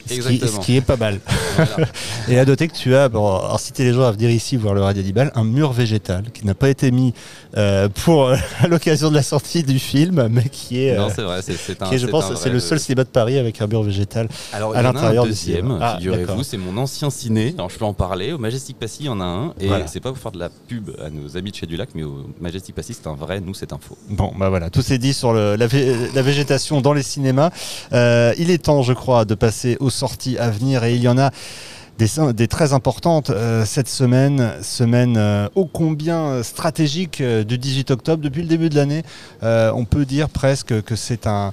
[0.07, 0.61] Ce qui, Exactement.
[0.61, 1.20] ce qui est pas mal.
[1.57, 1.88] Voilà.
[2.28, 4.82] et à noter que tu as, bon, incité les gens à venir ici voir le
[4.82, 7.14] Radio Dibal, un mur végétal qui n'a pas été mis
[7.57, 11.11] euh, pour euh, à l'occasion de la sortie du film, mais qui est, Non, euh,
[11.14, 13.09] c'est vrai, c'est- c'est un- qui est, je c'est pense, c'est le seul cinéma de
[13.09, 15.78] Paris avec un mur végétal Alors, à l'intérieur du cinéma.
[15.80, 17.55] Ah, figurez-vous, c'est mon ancien ciné.
[17.57, 18.32] Alors, je peux en parler.
[18.32, 19.55] Au Majestic Passy, il y en a un.
[19.61, 19.86] Et Voilà.
[19.86, 22.26] c'est pas pour faire de la pub à nos amis de chez Dulac, mais au
[22.40, 23.40] Majestic Passy, c'est un vrai.
[23.40, 23.96] Nous, c'est un faux.
[24.11, 27.50] Bon, bah voilà, tout s'est dit sur le- la, vé- la végétation dans les cinémas.
[27.92, 31.09] Euh, il est temps, je crois, de passer aux sorties à venir et il y
[31.09, 31.30] en a
[31.99, 38.22] des, très importantes euh, cette semaine, semaine euh, ô combien stratégique euh, du 18 octobre.
[38.22, 39.03] Depuis le début de l'année,
[39.42, 41.53] on peut dire presque que c'est un,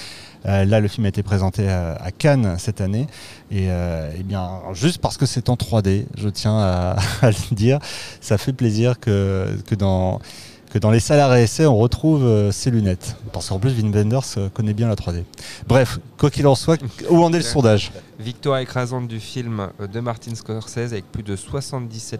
[0.47, 3.07] Euh, là, le film a été présenté à, à Cannes cette année.
[3.51, 7.55] Et, euh, eh bien, juste parce que c'est en 3D, je tiens à, à le
[7.55, 7.79] dire,
[8.23, 10.21] ça fait plaisir que, que dans
[10.69, 13.17] que dans les salles à essai, on retrouve euh, ces lunettes.
[13.33, 15.25] Parce qu'en plus, Wim Wenders euh, connaît bien la 3D.
[15.67, 19.87] Bref, quoi qu'il en soit, où en est le sondage Victoire écrasante du film euh,
[19.87, 22.19] de Martin Scorsese avec plus de 77%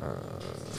[0.00, 0.06] euh,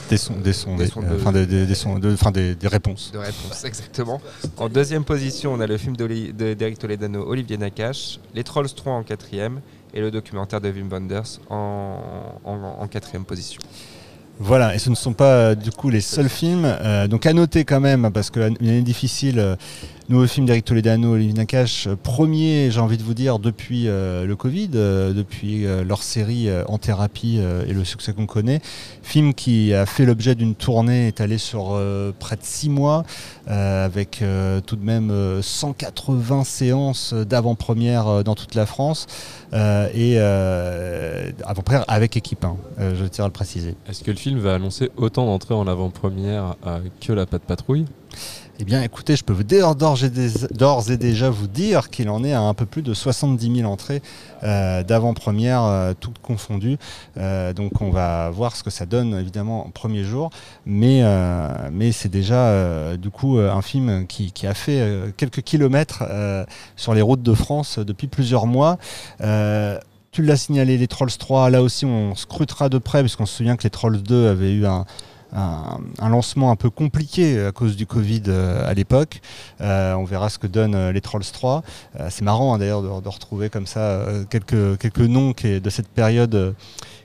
[0.08, 2.12] Des sons, des sons, Des des, sons euh, de- enfin, des, des- des sons, de-
[2.14, 3.12] enfin, des- des réponses.
[3.12, 3.18] de
[3.66, 4.20] exactement.
[4.56, 9.02] En deuxième position, on a le film d'Eric Toledano, Olivier Nakache, Les Trolls 3 en
[9.02, 9.60] quatrième
[9.92, 11.98] et le documentaire de Wim Wenders en,
[12.44, 13.60] en- en quatrième position.
[14.42, 16.64] Voilà, et ce ne sont pas euh, du coup les seuls films.
[16.64, 19.54] Euh, donc à noter quand même, parce qu'une année difficile, euh,
[20.10, 24.26] nouveau film d'Eric Toledano, Olivier Nakache, euh, premier, j'ai envie de vous dire, depuis euh,
[24.26, 28.60] le Covid, euh, depuis leur série En thérapie et le succès qu'on connaît.
[29.02, 31.80] Film qui a fait l'objet d'une tournée étalée sur
[32.18, 33.04] près de six mois,
[33.46, 34.22] avec
[34.66, 39.06] tout de même euh, 180 séances d'avant-première dans toute la France.
[39.52, 43.74] Et avant-première avec équipe, hein, je tiens à le préciser.
[43.88, 46.56] Est-ce que le film va annoncer autant d'entrées en avant-première
[47.00, 47.86] que La Patte Patrouille?
[48.62, 52.42] Eh bien, écoutez, je peux vous d'ores et, déjà vous dire qu'il en est à
[52.42, 54.02] un peu plus de 70 000 entrées
[54.42, 56.76] euh, d'avant-première, euh, toutes confondues.
[57.16, 60.28] Euh, donc, on va voir ce que ça donne, évidemment, en premier jour.
[60.66, 61.02] Mais,
[61.92, 66.04] c'est déjà, du coup, un film qui, qui a fait quelques kilomètres
[66.76, 68.76] sur les routes de France depuis plusieurs mois.
[70.12, 73.56] Tu l'as signalé, les Trolls 3, là aussi on scrutera de près, puisqu'on se souvient
[73.56, 74.84] que les Trolls 2 avaient eu un,
[75.32, 79.20] un, lancement un peu compliqué à cause du Covid euh, à l'époque.
[79.60, 81.62] Euh, on verra ce que donnent euh, les Trolls 3.
[81.98, 86.34] Euh, c'est marrant hein, d'ailleurs de, retrouver comme ça euh, quelques, noms de cette période
[86.34, 86.52] euh,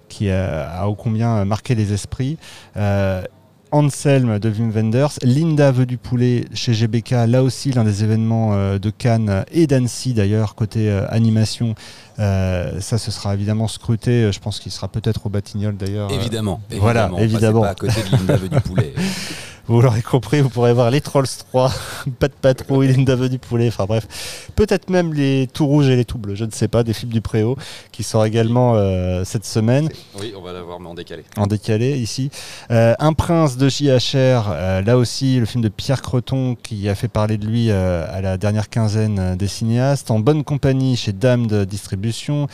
[0.10, 2.38] qui a, a ô combien marqué les esprits.
[2.78, 3.24] Euh,
[3.72, 8.54] Anselm de Wim Wenders, Linda veut du poulet chez GBK, là aussi l'un des événements
[8.54, 11.76] euh, de Cannes et d'Annecy d'ailleurs, côté euh, animation.
[12.20, 14.32] Euh, ça, ce sera évidemment scruté.
[14.32, 16.10] Je pense qu'il sera peut-être au Batignolles d'ailleurs.
[16.12, 17.18] Euh, Évidemment, Voilà, évidemment.
[17.18, 17.62] Passez évidemment.
[17.62, 18.94] pas à côté de Linda veut du poulet.
[19.68, 21.72] Vous l'aurez compris, vous pourrez voir les Trolls 3,
[22.20, 24.50] pas de patrouille, Linda du poulet, enfin bref.
[24.56, 27.12] Peut-être même les tout rouges et les tout bleus, je ne sais pas, des films
[27.12, 27.58] du Préau
[27.92, 29.90] qui sort également euh, cette semaine
[30.20, 31.24] Oui, on va l'avoir, mais en décalé.
[31.36, 32.30] en décalé ici.
[32.70, 36.94] Euh, un prince de JHR, euh, là aussi le film de Pierre Creton qui a
[36.94, 40.12] fait parler de lui euh, à la dernière quinzaine euh, des cinéastes.
[40.12, 42.48] En bonne compagnie chez Dame de Distribution.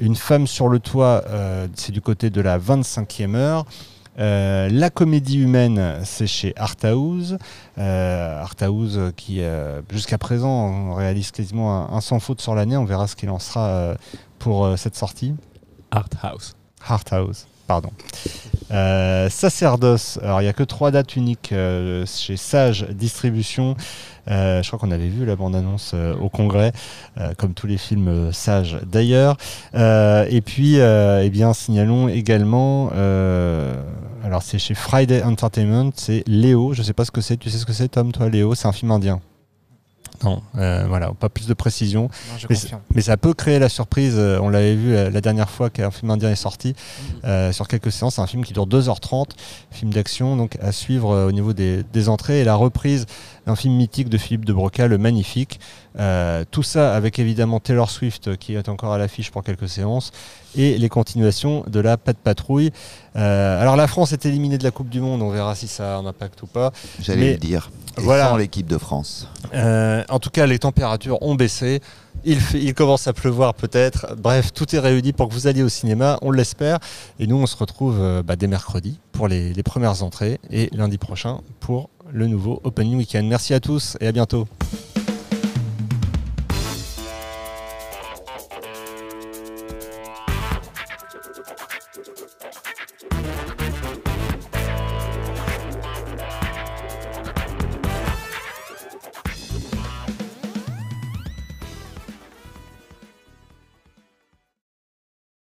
[0.00, 3.64] Une femme sur le toit, euh, c'est du côté de la 25e heure.
[4.18, 7.38] Euh, la comédie humaine, c'est chez Arthouse.
[7.78, 12.54] Euh, Arthouse euh, qui, euh, jusqu'à présent, on réalise quasiment un, un sans faute sur
[12.54, 12.76] l'année.
[12.76, 13.94] On verra ce qu'il en sera
[14.38, 15.34] pour cette sortie.
[16.88, 17.46] Art House.
[17.66, 17.90] Pardon.
[18.72, 23.76] Euh, Sacerdoce, alors il n'y a que trois dates uniques euh, chez Sage Distribution.
[24.28, 26.72] Euh, je crois qu'on avait vu la bande-annonce euh, au congrès,
[27.38, 29.36] comme tous les films Sage d'ailleurs.
[29.74, 32.90] Et puis, eh bien, signalons également,
[34.24, 36.72] alors c'est chez Friday Entertainment, c'est Léo.
[36.72, 37.36] Je sais pas ce que c'est.
[37.36, 38.54] Tu sais ce que c'est, Tom, toi, Léo?
[38.54, 39.20] C'est un film indien.
[40.24, 42.02] Non, euh, voilà, pas plus de précision.
[42.02, 42.46] Non, je
[42.94, 44.14] Mais, ça peut créer la surprise.
[44.16, 46.74] euh, On l'avait vu euh, la dernière fois qu'un film indien est sorti
[47.24, 48.16] euh, sur quelques séances.
[48.16, 49.30] C'est un film qui dure 2h30,
[49.70, 53.06] film d'action, donc à suivre au niveau des, des entrées et la reprise
[53.46, 55.60] d'un film mythique de Philippe de Broca, Le Magnifique.
[55.98, 60.10] Euh, tout ça avec évidemment Taylor Swift qui est encore à l'affiche pour quelques séances
[60.56, 62.70] et les continuations de la Pat Patrouille.
[63.16, 65.94] Euh, alors la France est éliminée de la Coupe du Monde, on verra si ça
[65.94, 66.72] a un impact ou pas.
[67.00, 67.70] J'allais le dire.
[67.98, 68.28] Et voilà.
[68.28, 69.28] sans l'équipe de France.
[69.54, 71.80] Euh, en tout cas, les températures ont baissé.
[72.24, 74.14] Il, fait- il commence à pleuvoir peut-être.
[74.18, 76.78] Bref, tout est réuni pour que vous alliez au cinéma, on l'espère.
[77.20, 80.68] Et nous, on se retrouve euh, bah, dès mercredi pour les, les premières entrées et
[80.74, 83.26] lundi prochain pour le nouveau Opening Weekend.
[83.26, 84.46] Merci à tous et à bientôt.